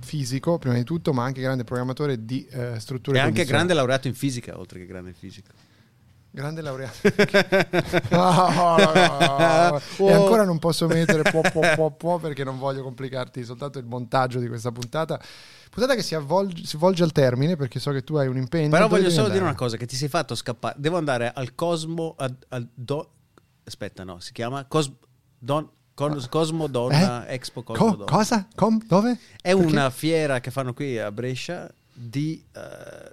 fisico 0.00 0.58
prima 0.58 0.74
di 0.74 0.84
tutto, 0.84 1.12
ma 1.12 1.24
anche 1.24 1.40
grande 1.40 1.64
programmatore 1.64 2.24
di 2.24 2.44
eh, 2.50 2.78
strutture 2.80 3.16
E 3.18 3.20
anche 3.20 3.44
grande 3.44 3.72
laureato 3.74 4.08
in 4.08 4.14
fisica, 4.14 4.58
oltre 4.58 4.80
che 4.80 4.86
grande 4.86 5.10
in 5.10 5.14
fisica. 5.14 5.52
Grande 6.30 6.60
laureato. 6.60 6.98
No, 8.10 8.48
no, 8.48 8.92
no. 9.98 10.06
E 10.06 10.12
ancora 10.12 10.44
non 10.44 10.58
posso 10.58 10.86
mettere 10.86 11.22
può, 11.22 11.40
può, 11.40 11.62
può, 11.74 11.90
può 11.90 12.18
perché 12.18 12.44
non 12.44 12.58
voglio 12.58 12.82
complicarti 12.82 13.42
soltanto 13.44 13.78
il 13.78 13.86
montaggio 13.86 14.38
di 14.38 14.46
questa 14.46 14.70
puntata. 14.70 15.18
Puntata 15.70 15.94
che 15.94 16.02
si, 16.02 16.14
avvolge, 16.14 16.64
si 16.66 16.76
volge 16.76 17.02
al 17.02 17.12
termine 17.12 17.56
perché 17.56 17.80
so 17.80 17.92
che 17.92 18.02
tu 18.04 18.16
hai 18.16 18.26
un 18.28 18.36
impegno. 18.36 18.68
Però 18.68 18.88
voglio 18.88 19.08
solo 19.08 19.22
andare? 19.22 19.32
dire 19.38 19.44
una 19.44 19.54
cosa: 19.54 19.76
che 19.78 19.86
ti 19.86 19.96
sei 19.96 20.08
fatto 20.08 20.34
scappare. 20.34 20.74
Devo 20.78 20.98
andare 20.98 21.32
al 21.32 21.54
Cosmo. 21.54 22.14
Al 22.18 22.68
do- 22.74 23.12
aspetta, 23.68 24.02
no, 24.04 24.18
si 24.20 24.32
chiama 24.32 24.64
Cos- 24.66 24.92
Don- 25.38 25.68
Cos- 25.94 26.28
Cosmo 26.28 26.66
Donna 26.66 27.26
Expo 27.28 27.62
Cosmo 27.62 27.96
Co- 27.96 28.04
cosa? 28.04 28.46
Com- 28.54 28.84
dove? 28.86 29.18
È 29.40 29.54
Perché? 29.54 29.66
una 29.70 29.90
fiera 29.90 30.40
che 30.40 30.50
fanno 30.50 30.72
qui 30.74 30.98
a 30.98 31.10
Brescia 31.12 31.70
di 31.92 32.42
eh, 32.52 33.12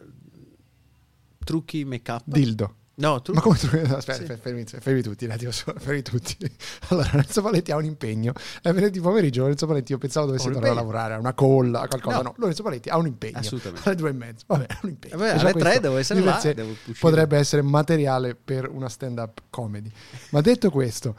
trucchi 1.44 1.84
make 1.86 2.12
up. 2.12 2.22
Dildo. 2.26 2.76
No, 2.98 3.22
trucchi. 3.22 3.40
Ma 3.40 3.42
come 3.44 3.58
tu? 3.58 3.66
Aspetta, 3.94 4.20
Sì. 4.20 4.26
fer- 4.26 4.40
fermi, 4.40 4.64
fermi 4.66 5.02
tutti, 5.02 5.28
solo, 5.52 5.78
fermi 5.80 6.02
tutti. 6.02 6.38
Allora, 6.90 7.10
Lorenzo 7.12 7.42
Paletti 7.42 7.72
ha 7.72 7.76
un 7.76 7.84
impegno. 7.84 8.32
È 8.62 8.72
venerdì 8.72 9.02
pomeriggio, 9.02 9.42
Lorenzo 9.42 9.68
Paletti, 9.68 9.92
io 9.92 9.98
pensavo 9.98 10.28
dovesse 10.28 10.46
tornare 10.50 10.70
a 10.72 10.76
lavorare, 10.76 11.14
a 11.16 11.20
una 11.20 11.34
colla, 11.34 11.82
a 11.82 11.88
qualcosa. 11.88 12.18
No. 12.18 12.22
No, 12.24 12.34
Lorenzo 12.38 12.64
Paletti 12.64 12.88
ha 12.90 12.98
un 12.98 13.08
impegno. 13.08 13.38
Assolutamente. 13.40 13.88
Alle 13.90 13.98
due 13.98 14.10
e 14.10 14.14
mezzo. 14.14 14.44
Vabbè, 14.48 14.66
un 14.84 14.90
impegno. 14.90 15.16
Eh 15.26 15.36
già 15.36 15.42
alle 15.42 15.54
tre 15.54 15.80
devo 15.82 15.98
essere 15.98 16.22
là, 16.22 16.40
sé 16.40 16.54
devo. 16.54 16.74
Potrebbe 17.00 17.38
essere 17.38 17.62
materiale 17.62 18.34
per 18.36 18.70
una 18.70 18.88
stand-up 18.88 19.42
comedy. 19.50 19.92
Ma 20.30 20.40
detto 20.40 20.70
questo, 20.70 21.16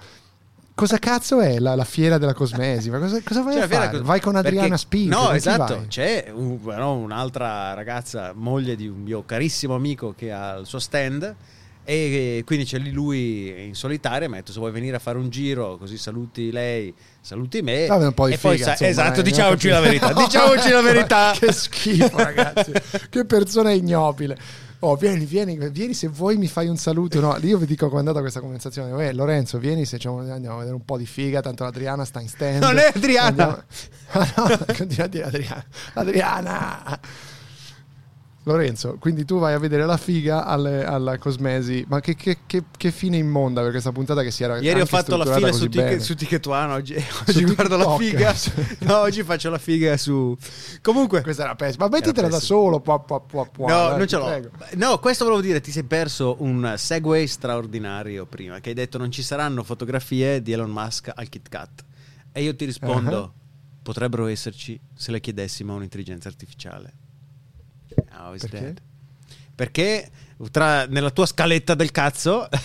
cosa 0.75 0.99
cazzo 0.99 1.41
è 1.41 1.59
la, 1.59 1.75
la 1.75 1.85
fiera 1.85 2.17
della 2.17 2.33
cosmesi? 2.35 2.89
Ma 2.89 2.99
cosa, 3.01 3.21
cosa 3.23 3.43
vai 3.43 3.55
C'è 3.57 3.63
a 3.65 3.69
fare? 3.69 3.91
cos- 3.91 4.01
Vai 4.01 4.21
con 4.21 4.35
Adriana 4.37 4.79
Spinchi? 4.79 5.09
No, 5.09 5.31
esatto. 5.33 5.85
C'è 5.89 6.31
un- 6.35 6.59
però 6.59 6.95
un'altra 6.95 7.75
ragazza, 7.75 8.33
moglie 8.35 8.77
di 8.77 8.89
un 8.89 9.03
mio 9.03 9.25
carissimo 9.27 9.75
amico 9.75 10.15
che 10.17 10.33
ha 10.33 10.55
il 10.57 10.65
suo 10.65 10.79
stand. 10.79 11.35
E 11.89 12.43
quindi 12.45 12.65
c'è 12.65 12.79
lì 12.79 12.91
lui 12.91 13.65
in 13.65 13.77
solitaria. 13.77 14.29
Mi 14.29 14.35
ha 14.35 14.39
detto: 14.39 14.51
Se 14.51 14.59
vuoi 14.59 14.73
venire 14.73 14.97
a 14.97 14.99
fare 14.99 15.19
un 15.19 15.31
giro, 15.31 15.77
così 15.77 15.97
saluti 15.97 16.51
lei, 16.51 16.93
saluti 17.21 17.63
me. 17.63 17.87
Vabbè, 17.87 18.07
un 18.07 18.13
po' 18.13 18.27
di 18.27 18.35
e 18.35 18.39
poi 18.39 18.57
figa, 18.57 18.65
sa- 18.65 18.71
insomma, 18.73 18.91
esatto, 18.91 19.21
eh, 19.21 19.23
diciamoci 19.23 19.69
la 19.69 19.81
verità. 19.81 20.13
Diciamoci 20.13 20.71
la 20.71 20.81
verità. 20.81 21.33
che 21.39 21.53
schifo, 21.53 22.17
ragazzi. 22.17 22.73
che 23.09 23.25
persona 23.25 23.71
ignobile. 23.71 24.37
Oh, 24.81 24.97
vieni, 24.97 25.25
vieni, 25.25 25.57
vieni 25.71 25.95
se 25.95 26.09
vuoi 26.09 26.37
mi 26.37 26.49
fai 26.49 26.67
un 26.67 26.77
saluto. 26.77 27.21
No, 27.21 27.39
io 27.41 27.57
vi 27.57 27.67
dico 27.67 27.89
quando 27.89 27.97
è 27.97 28.15
andata 28.15 28.21
questa 28.21 28.41
conversazione. 28.41 29.07
Eh, 29.07 29.13
Lorenzo, 29.13 29.59
vieni 29.59 29.85
se 29.85 29.99
ci 29.99 30.09
andiamo 30.09 30.57
a 30.57 30.59
vedere 30.59 30.75
un 30.75 30.85
po' 30.85 30.99
di 30.99 31.07
figa. 31.07 31.41
Tanto 31.41 31.63
l'Adriana 31.63 32.05
sta 32.05 32.21
in 32.21 32.29
stand. 32.29 32.63
Non 32.63 32.79
è 32.79 32.91
Adriana! 32.93 33.27
Andiamo... 33.29 33.63
Ah, 34.09 34.33
no, 34.37 34.59
continua 34.77 35.05
a 35.05 35.09
dire 35.09 35.25
Adriana. 35.25 35.65
Adriana! 35.95 37.01
Lorenzo, 38.49 38.97
quindi 39.01 39.25
tu 39.25 39.41
vai 39.41 39.55
a 39.55 39.59
vedere 39.59 39.85
la 39.87 39.97
figa 39.97 40.45
alle- 40.45 40.85
alla 40.85 41.19
Cosmesi, 41.19 41.85
ma 41.89 41.99
che, 41.99 42.15
che- 42.15 42.39
che- 42.47 42.63
che 42.77 42.93
fine 42.93 43.17
immonda 43.17 43.61
per 43.61 43.73
questa 43.73 43.91
puntata 43.91 44.23
che 44.23 44.31
si 44.31 44.45
era 44.45 44.59
Ieri 44.61 44.81
ho 44.83 44.87
fatto 44.87 45.17
la 45.17 45.25
così 45.25 45.53
su. 45.53 45.69
Ticket, 45.69 45.99
su 45.99 46.15
Ticket 46.15 46.47
One, 46.47 46.73
oggi, 46.75 46.95
oggi 47.27 47.45
guardo 47.45 47.77
la 47.77 47.97
TikTok. 47.97 47.99
figa. 48.05 48.35
No, 48.87 48.99
oggi 49.01 49.25
faccio 49.25 49.51
la 49.51 49.59
figa 49.59 49.97
su... 49.97 50.37
Comunque... 50.81 51.23
Questa 51.23 51.43
era 51.43 51.57
pessima, 51.57 51.89
ma 51.89 51.97
mettitela 51.97 52.29
da 52.29 52.39
solo. 52.39 52.79
Pua, 52.79 53.01
pua, 53.01 53.21
pua, 53.21 53.47
pua, 53.47 53.67
No, 53.69 53.89
dai, 53.89 53.99
non 53.99 54.07
ce 54.07 54.17
l'ho. 54.17 54.25
prego. 54.27 54.51
No, 54.75 54.99
questo 55.01 55.25
volevo 55.25 55.43
dire, 55.43 55.61
ti 55.61 55.73
sei 55.73 55.83
perso 55.83 56.37
un 56.39 56.75
segue 56.77 57.27
straordinario 57.27 58.27
prima, 58.27 58.61
che 58.61 58.69
hai 58.69 58.75
detto 58.77 58.97
non 58.97 59.11
ci 59.11 59.25
saranno 59.25 59.65
fotografie 59.65 60.41
di 60.41 60.53
Elon 60.53 60.71
Musk 60.71 61.11
al 61.13 61.29
Kit 61.29 61.49
Kat. 61.49 61.85
E 62.31 62.43
io 62.45 62.55
ti 62.55 62.65
rispondo, 62.65 63.23
Ah. 63.25 63.31
potrebbero 63.83 64.27
esserci 64.27 64.79
se 64.95 65.11
le 65.11 65.19
chiedessimo 65.19 65.73
a 65.73 65.77
un'intelligenza 65.77 66.29
artificiale. 66.29 66.93
How 68.11 68.35
is 68.35 68.43
Perché? 68.43 68.59
that? 68.59 68.83
Perché 69.55 70.11
tra- 70.51 70.87
nella 70.87 71.11
tua 71.11 71.27
scaletta 71.27 71.75
del 71.75 71.91
cazzo... 71.91 72.49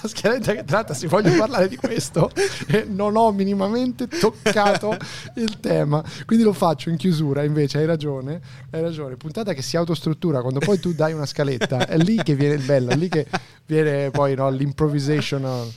La 0.00 0.08
scaletta 0.08 0.54
che 0.54 0.64
tratta, 0.64 0.94
se 0.94 1.08
voglio 1.08 1.36
parlare 1.36 1.68
di 1.68 1.76
questo, 1.76 2.30
e 2.68 2.86
non 2.88 3.16
ho 3.16 3.30
minimamente 3.32 4.08
toccato 4.08 4.96
il 5.34 5.60
tema. 5.60 6.02
Quindi 6.24 6.44
lo 6.44 6.54
faccio 6.54 6.88
in 6.88 6.96
chiusura. 6.96 7.42
Invece, 7.42 7.78
hai 7.78 7.86
ragione, 7.86 8.40
hai 8.70 8.80
ragione. 8.80 9.16
Puntata 9.16 9.52
che 9.52 9.60
si 9.60 9.76
autostruttura 9.76 10.40
quando 10.40 10.60
poi 10.60 10.78
tu 10.80 10.94
dai 10.94 11.12
una 11.12 11.26
scaletta, 11.26 11.86
è 11.86 11.98
lì 11.98 12.16
che 12.22 12.34
viene 12.34 12.54
il 12.54 12.62
bello, 12.62 12.90
è 12.92 12.96
lì 12.96 13.08
che 13.08 13.26
viene 13.66 14.10
poi 14.10 14.34
no, 14.34 14.48
l'improvisation. 14.48 15.70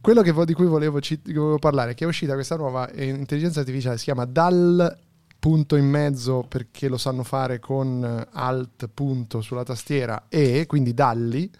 Quello 0.00 0.22
che 0.22 0.32
di 0.44 0.52
cui 0.52 0.66
volevo, 0.66 1.00
ci- 1.00 1.20
volevo 1.24 1.58
parlare 1.58 1.92
è 1.92 1.94
che 1.94 2.04
è 2.04 2.06
uscita 2.06 2.34
questa 2.34 2.54
nuova 2.56 2.88
eh, 2.90 3.06
intelligenza 3.06 3.60
artificiale, 3.60 3.98
si 3.98 4.04
chiama 4.04 4.26
DAL 4.26 4.96
punto 5.38 5.76
in 5.76 5.86
mezzo 5.86 6.44
perché 6.48 6.88
lo 6.88 6.98
sanno 6.98 7.22
fare 7.22 7.58
con 7.60 8.04
eh, 8.04 8.28
alt 8.32 8.88
punto 8.92 9.40
sulla 9.40 9.62
tastiera 9.62 10.24
e 10.28 10.66
quindi 10.66 10.94
Dalli 10.94 11.50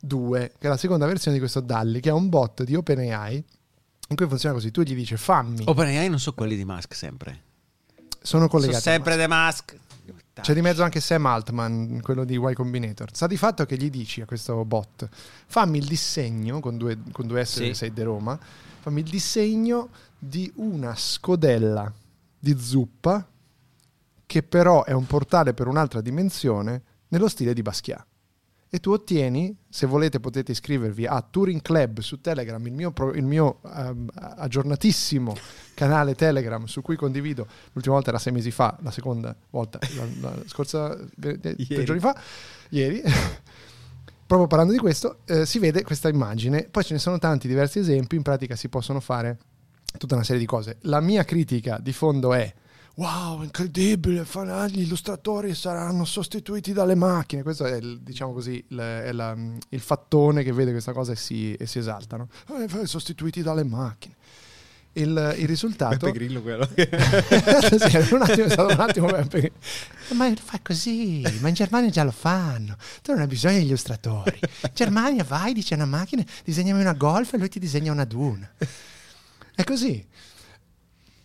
2 0.00 0.52
che 0.58 0.66
è 0.66 0.68
la 0.68 0.76
seconda 0.76 1.06
versione 1.06 1.34
di 1.34 1.40
questo 1.40 1.60
Dalli 1.60 2.00
che 2.00 2.08
è 2.08 2.12
un 2.12 2.28
bot 2.28 2.62
di 2.64 2.74
OpenAI 2.74 3.44
in 4.10 4.16
cui 4.16 4.26
funziona 4.26 4.54
così 4.54 4.70
tu 4.70 4.82
gli 4.82 4.94
dici 4.94 5.16
fammi 5.16 5.64
OpenAI 5.66 6.08
non 6.08 6.18
so 6.18 6.32
quelli 6.34 6.56
di 6.56 6.64
Musk 6.64 6.94
sempre. 6.94 7.42
sono 8.20 8.20
Sono 8.22 8.48
collegati 8.48 8.82
sempre 8.82 9.14
a 9.14 9.16
The 9.16 9.28
Musk. 9.28 9.76
C'è 10.40 10.54
di 10.54 10.60
mezzo 10.60 10.84
anche 10.84 11.00
Sam 11.00 11.26
Altman, 11.26 12.00
quello 12.00 12.24
di 12.24 12.36
Y 12.36 12.52
Combinator. 12.54 13.08
Sta 13.12 13.26
di 13.26 13.36
fatto 13.36 13.66
che 13.66 13.76
gli 13.76 13.90
dici 13.90 14.20
a 14.20 14.24
questo 14.24 14.64
bot: 14.64 15.08
fammi 15.46 15.78
il 15.78 15.84
disegno 15.84 16.60
con 16.60 16.76
due, 16.76 16.96
con 17.10 17.26
due 17.26 17.44
S 17.44 17.56
Sì. 17.56 17.74
sei 17.74 17.92
di 17.92 18.02
Roma. 18.02 18.38
Fammi 18.80 19.00
il 19.00 19.08
disegno 19.10 19.88
di 20.16 20.50
una 20.54 20.94
scodella 20.94 21.92
di 22.38 22.56
zuppa 22.58 23.26
che 24.26 24.42
però 24.42 24.84
è 24.84 24.92
un 24.92 25.06
portale 25.06 25.54
per 25.54 25.66
un'altra 25.66 26.00
dimensione 26.00 26.82
nello 27.08 27.28
stile 27.28 27.54
di 27.54 27.62
Basquiat. 27.62 28.06
E 28.70 28.80
tu 28.80 28.90
ottieni, 28.90 29.56
se 29.66 29.86
volete 29.86 30.20
potete 30.20 30.52
iscrivervi 30.52 31.06
a 31.06 31.22
Turing 31.22 31.62
Club 31.62 32.00
su 32.00 32.20
Telegram, 32.20 32.64
il 32.66 32.74
mio, 32.74 32.90
pro- 32.90 33.14
il 33.14 33.24
mio 33.24 33.60
ehm, 33.64 34.10
aggiornatissimo 34.12 35.34
canale 35.72 36.14
Telegram 36.14 36.62
su 36.66 36.82
cui 36.82 36.94
condivido, 36.94 37.46
l'ultima 37.72 37.94
volta 37.94 38.10
era 38.10 38.18
sei 38.18 38.34
mesi 38.34 38.50
fa, 38.50 38.76
la 38.82 38.90
seconda 38.90 39.34
volta 39.48 39.78
la, 39.96 40.04
la 40.20 40.42
scorsa, 40.44 40.94
eh, 40.94 41.40
tre 41.40 41.54
Ieri. 41.56 41.84
giorni 41.84 42.00
fa, 42.02 42.14
ieri, 42.68 43.00
proprio 44.26 44.46
parlando 44.46 44.74
di 44.74 44.78
questo, 44.78 45.20
eh, 45.24 45.46
si 45.46 45.58
vede 45.58 45.82
questa 45.82 46.10
immagine, 46.10 46.68
poi 46.70 46.84
ce 46.84 46.92
ne 46.92 46.98
sono 46.98 47.18
tanti 47.18 47.48
diversi 47.48 47.78
esempi, 47.78 48.16
in 48.16 48.22
pratica 48.22 48.54
si 48.54 48.68
possono 48.68 49.00
fare 49.00 49.38
tutta 49.98 50.14
una 50.14 50.24
serie 50.24 50.40
di 50.40 50.46
cose. 50.46 50.78
La 50.82 51.00
mia 51.00 51.24
critica 51.24 51.78
di 51.78 51.92
fondo 51.92 52.32
è 52.32 52.52
wow, 52.98 53.42
incredibile, 53.42 54.24
fa- 54.24 54.66
gli 54.66 54.80
illustratori 54.80 55.54
saranno 55.54 56.04
sostituiti 56.04 56.72
dalle 56.72 56.94
macchine. 56.94 57.42
Questo 57.42 57.64
è, 57.64 57.76
il, 57.76 58.00
diciamo 58.00 58.32
così, 58.32 58.64
il, 58.68 58.78
è 58.78 59.12
la- 59.12 59.36
il 59.68 59.80
fattone 59.80 60.42
che 60.42 60.52
vede 60.52 60.72
questa 60.72 60.92
cosa 60.92 61.12
e 61.12 61.16
si, 61.16 61.54
e 61.54 61.66
si 61.66 61.78
esalta. 61.78 62.16
no? 62.16 62.28
Eh, 62.58 62.86
sostituiti 62.86 63.42
dalle 63.42 63.64
macchine. 63.64 64.16
Il, 64.92 65.34
il 65.38 65.46
risultato... 65.46 66.06
Beppe 66.06 66.12
Grillo 66.12 66.42
quello. 66.42 66.66
sì, 66.74 68.14
un 68.14 68.22
attimo, 68.22 68.46
è 68.46 68.50
stato 68.50 68.72
un 68.72 68.80
attimo 68.80 69.06
Beppe. 69.06 69.52
Ma 70.14 70.32
fa 70.34 70.58
così, 70.60 71.22
ma 71.38 71.48
in 71.48 71.54
Germania 71.54 71.88
già 71.90 72.02
lo 72.02 72.10
fanno. 72.10 72.76
Tu 73.02 73.12
non 73.12 73.20
hai 73.20 73.28
bisogno 73.28 73.58
degli 73.58 73.66
illustratori. 73.66 74.40
In 74.40 74.70
Germania 74.74 75.22
vai, 75.22 75.52
dice 75.52 75.74
una 75.74 75.84
macchina, 75.84 76.24
disegnami 76.42 76.80
una 76.80 76.94
golf 76.94 77.32
e 77.34 77.38
lui 77.38 77.48
ti 77.48 77.60
disegna 77.60 77.92
una 77.92 78.04
duna. 78.04 78.50
È 79.58 79.64
così. 79.64 80.06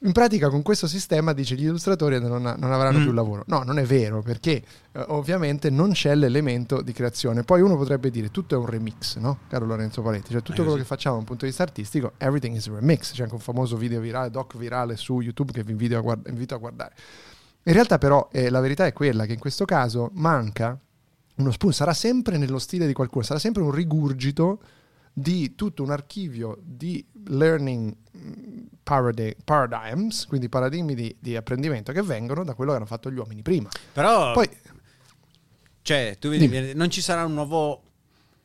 In 0.06 0.12
pratica 0.12 0.50
con 0.50 0.64
questo 0.64 0.88
sistema 0.88 1.34
dice 1.34 1.54
gli 1.56 1.66
illustratori 1.66 2.20
non, 2.20 2.42
non 2.42 2.72
avranno 2.72 2.98
Mm. 2.98 3.02
più 3.04 3.12
lavoro. 3.12 3.44
No, 3.46 3.62
non 3.62 3.78
è 3.78 3.84
vero 3.84 4.24
perché 4.24 4.64
eh, 4.92 5.06
ovviamente 5.10 5.70
non 5.70 5.92
c'è 5.92 6.16
l'elemento 6.16 6.82
di 6.82 6.94
creazione. 6.94 7.44
Poi 7.44 7.62
uno 7.62 7.78
potrebbe 7.78 8.10
dire 8.10 8.32
tutto 8.32 8.56
è 8.56 8.58
un 8.58 8.66
remix, 8.66 9.18
no? 9.18 9.42
Caro 9.48 9.68
Lorenzo 9.68 10.02
Paletti, 10.02 10.32
cioè 10.32 10.42
tutto 10.42 10.62
Eh, 10.62 10.64
quello 10.64 10.80
che 10.80 10.84
facciamo 10.84 11.14
da 11.14 11.22
un 11.22 11.28
punto 11.28 11.44
di 11.44 11.50
vista 11.52 11.62
artistico, 11.64 12.14
everything 12.18 12.56
is 12.56 12.68
a 12.70 12.74
remix. 12.74 13.14
C'è 13.14 13.22
anche 13.22 13.36
un 13.36 13.40
famoso 13.40 13.78
video 13.78 14.02
virale, 14.02 14.32
doc 14.32 14.58
virale 14.58 14.98
su 14.98 15.22
YouTube 15.22 15.52
che 15.52 15.64
vi 15.64 15.72
invito 15.72 15.96
a, 15.96 16.02
guard- 16.02 16.28
invito 16.28 16.56
a 16.56 16.58
guardare. 16.58 16.96
In 17.66 17.74
realtà 17.74 18.00
però 18.00 18.28
eh, 18.32 18.50
la 18.50 18.62
verità 18.62 18.88
è 18.88 18.94
quella 18.94 19.28
che 19.28 19.34
in 19.34 19.40
questo 19.40 19.64
caso 19.64 20.10
manca 20.16 20.76
uno 21.36 21.52
spunto, 21.52 21.76
sarà 21.76 21.94
sempre 21.94 22.38
nello 22.38 22.60
stile 22.60 22.88
di 22.88 22.94
qualcuno, 22.94 23.24
sarà 23.24 23.40
sempre 23.40 23.62
un 23.62 23.70
rigurgito 23.72 24.60
di 25.14 25.54
tutto 25.56 25.84
un 25.84 25.92
archivio 25.92 26.58
di 26.62 27.06
learning 27.28 27.96
mm, 28.18 28.66
paradi- 28.82 29.36
paradigms, 29.44 30.26
quindi 30.26 30.50
paradigmi 30.50 30.96
di, 30.96 31.16
di 31.20 31.36
apprendimento 31.36 31.92
che 31.92 32.02
vengono 32.02 32.44
da 32.44 32.56
quello 32.56 32.72
che 32.72 32.78
hanno 32.78 32.86
fatto 32.88 33.12
gli 33.12 33.18
uomini 33.18 33.42
prima. 33.44 33.70
Però, 33.94 34.34
Poi, 34.34 34.50
cioè, 35.82 36.18
tu 36.20 36.30
vedi, 36.30 36.48
Dimmi. 36.48 36.74
non 36.74 36.90
ci 36.90 37.02
sarà 37.02 37.26
un 37.26 37.34
nuovo 37.34 37.84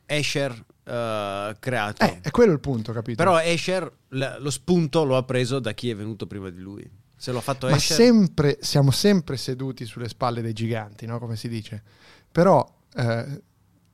Escher 0.07 0.53
eh, 0.85 1.57
creato. 1.59 2.05
eh, 2.05 2.19
è 2.23 2.31
quello 2.31 2.53
il 2.53 2.61
punto, 2.61 2.93
capito? 2.93 3.23
Però 3.23 3.39
Escher 3.41 3.91
l- 4.09 4.37
lo 4.39 4.51
spunto 4.51 5.05
lo 5.05 5.17
ha 5.17 5.23
preso 5.23 5.59
da 5.61 5.73
chi 5.73 5.89
è 5.91 5.97
venuto 5.97 6.27
prima 6.27 6.51
di 6.51 6.61
lui. 6.61 6.89
Se 7.17 7.33
lo 7.33 7.39
ha 7.39 7.43
fatto 7.43 7.67
Ma 7.69 7.77
Escher... 7.77 7.97
sempre, 7.97 8.59
siamo 8.61 8.91
sempre 8.91 9.37
seduti 9.37 9.85
sulle 9.85 10.09
spalle 10.09 10.41
dei 10.43 10.53
giganti, 10.53 11.07
no? 11.07 11.19
come 11.19 11.37
si 11.37 11.49
dice. 11.49 11.83
Però 12.31 12.67
eh, 12.95 13.43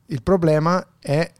il 0.07 0.23
problema 0.23 0.87
è 0.99 1.31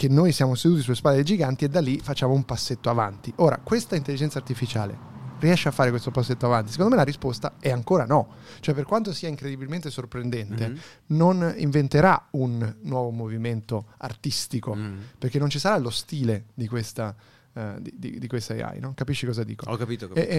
che 0.00 0.08
noi 0.08 0.32
siamo 0.32 0.54
seduti 0.54 0.80
sulle 0.80 0.96
spalle 0.96 1.16
dei 1.16 1.24
giganti 1.24 1.66
e 1.66 1.68
da 1.68 1.78
lì 1.82 2.00
facciamo 2.02 2.32
un 2.32 2.44
passetto 2.46 2.88
avanti. 2.88 3.30
Ora, 3.36 3.58
questa 3.62 3.96
intelligenza 3.96 4.38
artificiale 4.38 4.96
riesce 5.40 5.68
a 5.68 5.72
fare 5.72 5.90
questo 5.90 6.10
passetto 6.10 6.46
avanti? 6.46 6.70
Secondo 6.70 6.92
me 6.92 6.96
la 6.96 7.02
risposta 7.04 7.56
è 7.60 7.70
ancora 7.70 8.06
no. 8.06 8.28
Cioè, 8.60 8.74
per 8.74 8.84
quanto 8.84 9.12
sia 9.12 9.28
incredibilmente 9.28 9.90
sorprendente, 9.90 10.68
Mhm. 10.68 10.78
non 11.08 11.52
inventerà 11.58 12.28
un 12.30 12.76
nuovo 12.84 13.10
movimento 13.10 13.88
artistico, 13.98 14.74
Mm. 14.74 14.96
perché 15.18 15.38
non 15.38 15.50
ci 15.50 15.58
sarà 15.58 15.76
lo 15.76 15.90
stile 15.90 16.46
di 16.54 16.66
questa, 16.66 17.14
eh, 17.52 17.74
di, 17.80 17.92
di- 17.98 18.18
di 18.18 18.26
questa 18.26 18.54
AI, 18.54 18.80
no? 18.80 18.94
Capisci 18.94 19.26
cosa 19.26 19.44
dico? 19.44 19.68
Ho 19.70 19.76
capito. 19.76 20.06
ho 20.06 20.14
E, 20.14 20.26
capito. 20.26 20.32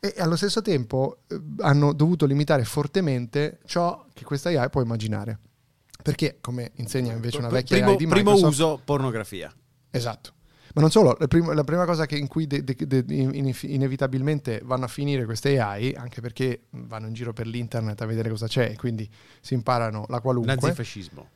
e- 0.00 0.14
e 0.16 0.22
allo 0.22 0.36
stesso 0.36 0.62
tempo 0.62 1.18
eh, 1.26 1.38
hanno 1.58 1.92
dovuto 1.92 2.24
limitare 2.24 2.64
fortemente 2.64 3.58
ciò 3.66 4.06
che 4.14 4.24
questa 4.24 4.48
AI 4.48 4.70
può 4.70 4.80
immaginare. 4.80 5.38
Perché, 6.02 6.38
come 6.40 6.70
insegna 6.76 7.12
invece 7.12 7.38
una 7.38 7.48
vecchia 7.48 7.76
primo, 7.78 7.96
di 7.96 8.06
primo 8.06 8.32
Microsoft, 8.32 8.52
uso 8.52 8.80
pornografia. 8.84 9.52
Esatto. 9.90 10.32
Ma 10.72 10.82
non 10.82 10.90
solo, 10.92 11.16
la, 11.18 11.26
prim- 11.26 11.52
la 11.52 11.64
prima 11.64 11.84
cosa 11.84 12.06
che- 12.06 12.16
in 12.16 12.28
cui 12.28 12.46
de- 12.46 12.62
de- 12.62 12.76
de- 12.86 13.04
in- 13.08 13.52
inevitabilmente 13.62 14.60
vanno 14.64 14.84
a 14.84 14.88
finire 14.88 15.24
queste 15.24 15.58
AI, 15.58 15.94
anche 15.94 16.20
perché 16.20 16.66
vanno 16.70 17.08
in 17.08 17.12
giro 17.12 17.32
per 17.32 17.46
l'internet 17.48 18.00
a 18.00 18.06
vedere 18.06 18.28
cosa 18.30 18.46
c'è, 18.46 18.70
e 18.70 18.76
quindi 18.76 19.08
si 19.40 19.54
imparano 19.54 20.04
la 20.08 20.20
qualunque. 20.20 20.54
Nazifascismo. 20.54 21.28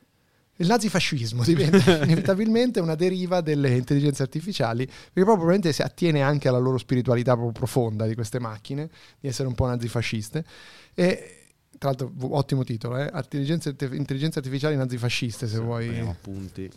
Il 0.57 0.67
nazifascismo 0.67 1.43
diventa 1.43 1.97
inevitabilmente 2.05 2.79
una 2.79 2.95
deriva 2.95 3.41
delle 3.41 3.75
intelligenze 3.75 4.23
artificiali, 4.23 4.85
perché 4.85 5.01
proprio 5.11 5.35
probabilmente 5.35 5.73
si 5.73 5.81
attiene 5.81 6.21
anche 6.21 6.47
alla 6.47 6.57
loro 6.59 6.77
spiritualità 6.77 7.33
proprio 7.33 7.51
profonda 7.51 8.05
di 8.07 8.15
queste 8.15 8.39
macchine, 8.39 8.89
di 9.19 9.27
essere 9.27 9.49
un 9.49 9.53
po' 9.53 9.65
nazifasciste. 9.65 10.45
E 10.93 11.44
tra 11.77 11.89
l'altro, 11.89 12.11
ottimo 12.35 12.63
titolo, 12.63 12.97
eh? 12.97 13.09
Intelligenze, 13.13 13.75
intelligenze 13.91 14.39
artificiali 14.39 14.75
nazifasciste, 14.75 15.47
se 15.47 15.59
vuoi. 15.59 15.83
Prendiamo 15.85 16.11
appunti. 16.11 16.69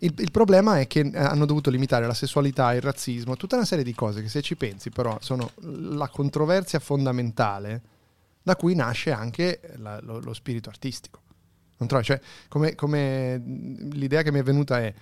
Il, 0.00 0.12
il 0.18 0.30
problema 0.30 0.78
è 0.78 0.86
che 0.86 1.00
eh, 1.00 1.18
hanno 1.18 1.46
dovuto 1.46 1.70
limitare 1.70 2.06
la 2.06 2.12
sessualità, 2.14 2.74
il 2.74 2.82
razzismo, 2.82 3.36
tutta 3.36 3.56
una 3.56 3.64
serie 3.64 3.82
di 3.84 3.94
cose 3.94 4.20
che 4.20 4.28
se 4.28 4.42
ci 4.42 4.54
pensi 4.54 4.90
però 4.90 5.16
sono 5.22 5.52
la 5.62 6.08
controversia 6.08 6.78
fondamentale 6.80 7.80
da 8.42 8.56
cui 8.56 8.74
nasce 8.74 9.10
anche 9.10 9.60
la- 9.76 9.98
lo, 10.02 10.20
lo 10.20 10.34
spirito 10.34 10.68
artistico. 10.68 11.20
Non 11.78 11.88
trovi? 11.88 12.04
Cioè, 12.04 12.20
come, 12.48 12.74
come, 12.74 13.38
l'idea 13.92 14.22
che 14.22 14.30
mi 14.32 14.38
è 14.38 14.42
venuta 14.42 14.78
è 14.80 14.92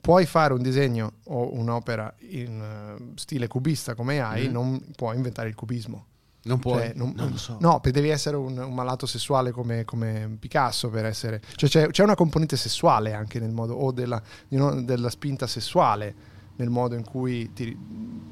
puoi 0.00 0.24
fare 0.26 0.54
un 0.54 0.62
disegno 0.62 1.14
o 1.24 1.54
un'opera 1.54 2.14
in 2.30 2.60
eh, 2.60 3.18
stile 3.18 3.48
cubista 3.48 3.94
come 3.94 4.20
hai, 4.20 4.46
Mhm. 4.46 4.52
non 4.52 4.82
puoi 4.96 5.16
inventare 5.16 5.48
il 5.50 5.54
cubismo. 5.54 6.06
Non 6.48 6.58
puoi. 6.58 6.78
Cioè, 6.78 6.92
non- 6.94 7.12
non 7.14 7.30
lo 7.30 7.36
so. 7.36 7.58
No, 7.60 7.80
devi 7.82 8.08
essere 8.08 8.36
un, 8.36 8.56
un 8.56 8.74
malato 8.74 9.06
sessuale 9.06 9.50
come, 9.50 9.84
come 9.84 10.36
Picasso 10.38 10.88
per 10.88 11.04
essere... 11.04 11.40
Cioè 11.54 11.68
c'è, 11.68 11.86
c'è 11.88 12.02
una 12.02 12.14
componente 12.14 12.56
sessuale 12.56 13.12
anche 13.12 13.38
nel 13.38 13.52
modo, 13.52 13.74
o 13.74 13.92
della, 13.92 14.20
know, 14.48 14.80
della 14.80 15.10
spinta 15.10 15.46
sessuale 15.46 16.36
nel 16.56 16.70
modo 16.70 16.94
in 16.94 17.04
cui 17.04 17.52
ti 17.52 17.76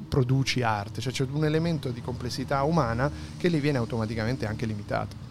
produci 0.08 0.62
arte. 0.62 1.00
Cioè 1.00 1.12
c'è 1.12 1.26
un 1.30 1.44
elemento 1.44 1.90
di 1.90 2.00
complessità 2.00 2.62
umana 2.62 3.10
che 3.36 3.48
lì 3.48 3.60
viene 3.60 3.78
automaticamente 3.78 4.46
anche 4.46 4.66
limitato. 4.66 5.25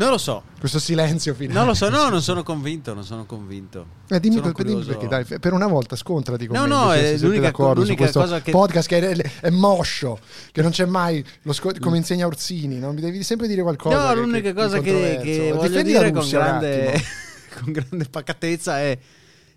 Non 0.00 0.08
lo 0.12 0.18
so. 0.18 0.42
Questo 0.58 0.78
silenzio 0.78 1.34
finale. 1.34 1.58
Non 1.58 1.66
lo 1.68 1.74
so, 1.74 1.90
no, 1.90 2.08
non 2.08 2.22
sono 2.22 2.42
convinto, 2.42 2.94
non 2.94 3.04
sono 3.04 3.26
convinto. 3.26 3.86
Eh, 4.08 4.18
dimmi, 4.18 4.36
Sono 4.36 4.52
per- 4.52 4.64
dimmi 4.64 4.82
perché, 4.82 5.06
dai, 5.06 5.24
per 5.38 5.52
una 5.52 5.66
volta 5.66 5.94
scontrati 5.94 6.46
con 6.46 6.56
No, 6.56 6.62
me, 6.62 6.68
no, 6.68 6.84
invece 6.94 7.14
è 7.14 7.18
l'unica- 7.18 7.40
d'accordo 7.42 7.80
su 7.80 7.86
l'unica 7.86 7.96
questo 8.02 8.20
cosa 8.20 8.40
che- 8.40 8.50
podcast 8.50 8.88
che 8.88 9.10
è, 9.10 9.30
è 9.40 9.50
moscio, 9.50 10.18
che 10.52 10.62
non 10.62 10.70
c'è 10.70 10.86
mai, 10.86 11.22
lo 11.42 11.52
sco- 11.52 11.74
come 11.78 11.98
insegna 11.98 12.26
Orsini, 12.26 12.78
no? 12.78 12.92
mi 12.94 13.02
devi 13.02 13.22
sempre 13.22 13.46
dire 13.46 13.60
qualcosa. 13.60 14.02
No, 14.08 14.08
che- 14.14 14.20
l'unica 14.20 14.40
che- 14.48 14.54
cosa 14.54 14.78
che, 14.80 15.20
che 15.22 15.52
voglio 15.54 15.82
dire 15.82 16.10
con 16.10 16.20
Russia 16.22 16.38
grande, 16.38 17.02
con 17.60 17.72
grande 17.72 18.04
pacatezza 18.06 18.80
è 18.80 18.98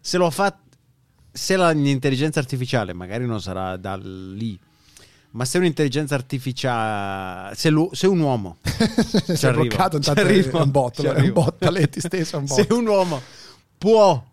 se 0.01 0.17
lo 0.17 0.29
fatto 0.29 0.61
se 1.31 1.55
l'intelligenza 1.57 2.39
artificiale 2.39 2.91
magari 2.93 3.25
non 3.25 3.41
sarà 3.41 3.75
da 3.77 3.95
lì 3.95 4.59
ma 5.35 5.45
se 5.45 5.57
un'intelligenza 5.57 6.15
artificiale 6.15 7.55
se, 7.55 7.71
se 7.91 8.07
un 8.07 8.19
uomo 8.19 8.57
arriva, 8.63 9.51
bloccato 9.51 9.99
ci 9.99 10.09
arrivo, 10.09 10.59
è 10.59 10.61
un 10.61 10.71
botto, 10.71 11.01
è 11.01 11.19
un 11.21 11.33
botto, 11.33 11.69
Letti 11.69 11.99
stesso 11.99 12.37
è 12.37 12.39
un 12.39 12.47
se 12.47 12.67
un 12.69 12.85
uomo 12.87 13.21
può 13.77 14.23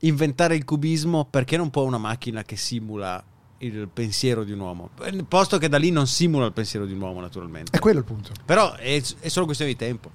inventare 0.00 0.54
il 0.54 0.64
cubismo 0.64 1.24
perché 1.24 1.56
non 1.56 1.70
può 1.70 1.82
una 1.82 1.98
macchina 1.98 2.42
che 2.44 2.56
simula 2.56 3.22
il 3.58 3.88
pensiero 3.92 4.44
di 4.44 4.52
un 4.52 4.60
uomo? 4.60 4.90
Posto 5.26 5.58
che 5.58 5.68
da 5.68 5.78
lì 5.78 5.90
non 5.90 6.06
simula 6.06 6.46
il 6.46 6.52
pensiero 6.52 6.86
di 6.86 6.92
un 6.92 7.00
uomo 7.00 7.20
naturalmente. 7.20 7.76
È 7.76 7.80
quello 7.80 7.98
il 7.98 8.04
punto. 8.04 8.30
però 8.44 8.74
è, 8.74 9.02
è 9.20 9.28
solo 9.28 9.46
questione 9.46 9.72
di 9.72 9.76
tempo. 9.76 10.10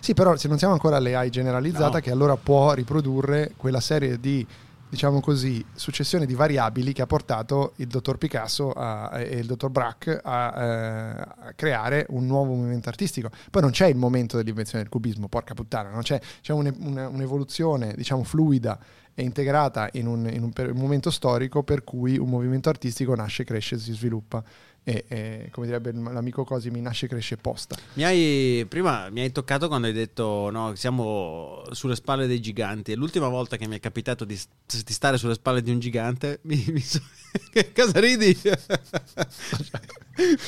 Sì, 0.00 0.14
però 0.14 0.36
se 0.36 0.48
non 0.48 0.58
siamo 0.58 0.72
ancora 0.72 0.96
all'AI 0.96 1.28
generalizzata, 1.28 1.98
No. 1.98 2.00
che 2.00 2.10
allora 2.10 2.36
può 2.36 2.72
riprodurre 2.72 3.52
quella 3.56 3.80
serie 3.80 4.18
di, 4.18 4.46
diciamo 4.92 5.20
così, 5.20 5.64
successione 5.74 6.26
di 6.26 6.34
variabili 6.34 6.92
che 6.92 7.00
ha 7.00 7.06
portato 7.06 7.72
il 7.76 7.86
dottor 7.86 8.18
Picasso 8.18 8.72
a- 8.72 9.10
e 9.20 9.38
il 9.38 9.46
dottor 9.46 9.70
Braque 9.70 10.20
a, 10.22 10.52
eh, 10.54 11.20
a 11.48 11.52
creare 11.56 12.04
un 12.10 12.26
nuovo 12.26 12.52
movimento 12.52 12.90
artistico. 12.90 13.30
Poi 13.50 13.62
non 13.62 13.70
c'è 13.70 13.86
il 13.86 13.96
momento 13.96 14.36
dell'invenzione 14.36 14.82
del 14.82 14.92
cubismo, 14.92 15.28
porca 15.28 15.54
puttana, 15.54 15.88
non 15.88 16.02
c'è, 16.02 16.20
c'è 16.42 16.52
un- 16.52 16.70
una- 16.80 17.08
un'evoluzione, 17.08 17.94
diciamo, 17.96 18.22
fluida 18.22 18.78
e 19.14 19.22
integrata 19.22 19.88
in 19.92 20.06
un, 20.06 20.28
in 20.30 20.42
un 20.42 20.52
un 20.54 20.78
momento 20.78 21.10
storico 21.10 21.62
per 21.62 21.84
cui 21.84 22.18
un 22.18 22.28
movimento 22.28 22.68
artistico 22.68 23.14
nasce, 23.14 23.44
cresce, 23.44 23.78
si 23.78 23.92
sviluppa. 23.94 24.44
E, 24.84 25.04
e, 25.06 25.48
come 25.52 25.66
direbbe 25.66 25.92
l'amico 25.92 26.42
Cosimi, 26.42 26.80
nasce, 26.80 27.06
cresce 27.06 27.34
e 27.34 27.36
posta. 27.36 27.76
Mi 27.94 28.04
hai, 28.04 28.66
prima 28.68 29.08
mi 29.10 29.20
hai 29.20 29.30
toccato 29.30 29.68
quando 29.68 29.86
hai 29.86 29.92
detto 29.92 30.50
no, 30.50 30.74
siamo 30.74 31.62
sulle 31.70 31.94
spalle 31.94 32.26
dei 32.26 32.40
giganti. 32.40 32.90
E 32.90 32.96
l'ultima 32.96 33.28
volta 33.28 33.56
che 33.56 33.68
mi 33.68 33.76
è 33.76 33.80
capitato 33.80 34.24
di, 34.24 34.34
di 34.34 34.92
stare 34.92 35.18
sulle 35.18 35.34
spalle 35.34 35.62
di 35.62 35.70
un 35.70 35.78
gigante, 35.78 36.40
mi, 36.44 36.64
mi 36.68 36.80
so- 36.80 37.02
cosa 37.74 38.00
ridi? 38.00 38.36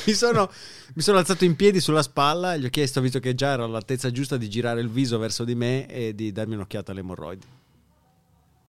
mi, 0.05 0.13
sono, 0.13 0.51
mi 0.93 1.01
sono 1.01 1.17
alzato 1.17 1.45
in 1.45 1.55
piedi 1.55 1.79
sulla 1.79 2.03
spalla 2.03 2.55
e 2.55 2.59
gli 2.59 2.65
ho 2.65 2.69
chiesto, 2.69 2.99
visto 2.99 3.19
che 3.19 3.35
già 3.35 3.51
ero 3.51 3.63
all'altezza 3.63 4.11
giusta, 4.11 4.35
di 4.35 4.49
girare 4.49 4.81
il 4.81 4.89
viso 4.89 5.17
verso 5.17 5.45
di 5.45 5.55
me 5.55 5.87
e 5.87 6.13
di 6.13 6.33
darmi 6.33 6.55
un'occhiata 6.55 6.91
alle 6.91 6.99
emorroidi. 6.99 7.45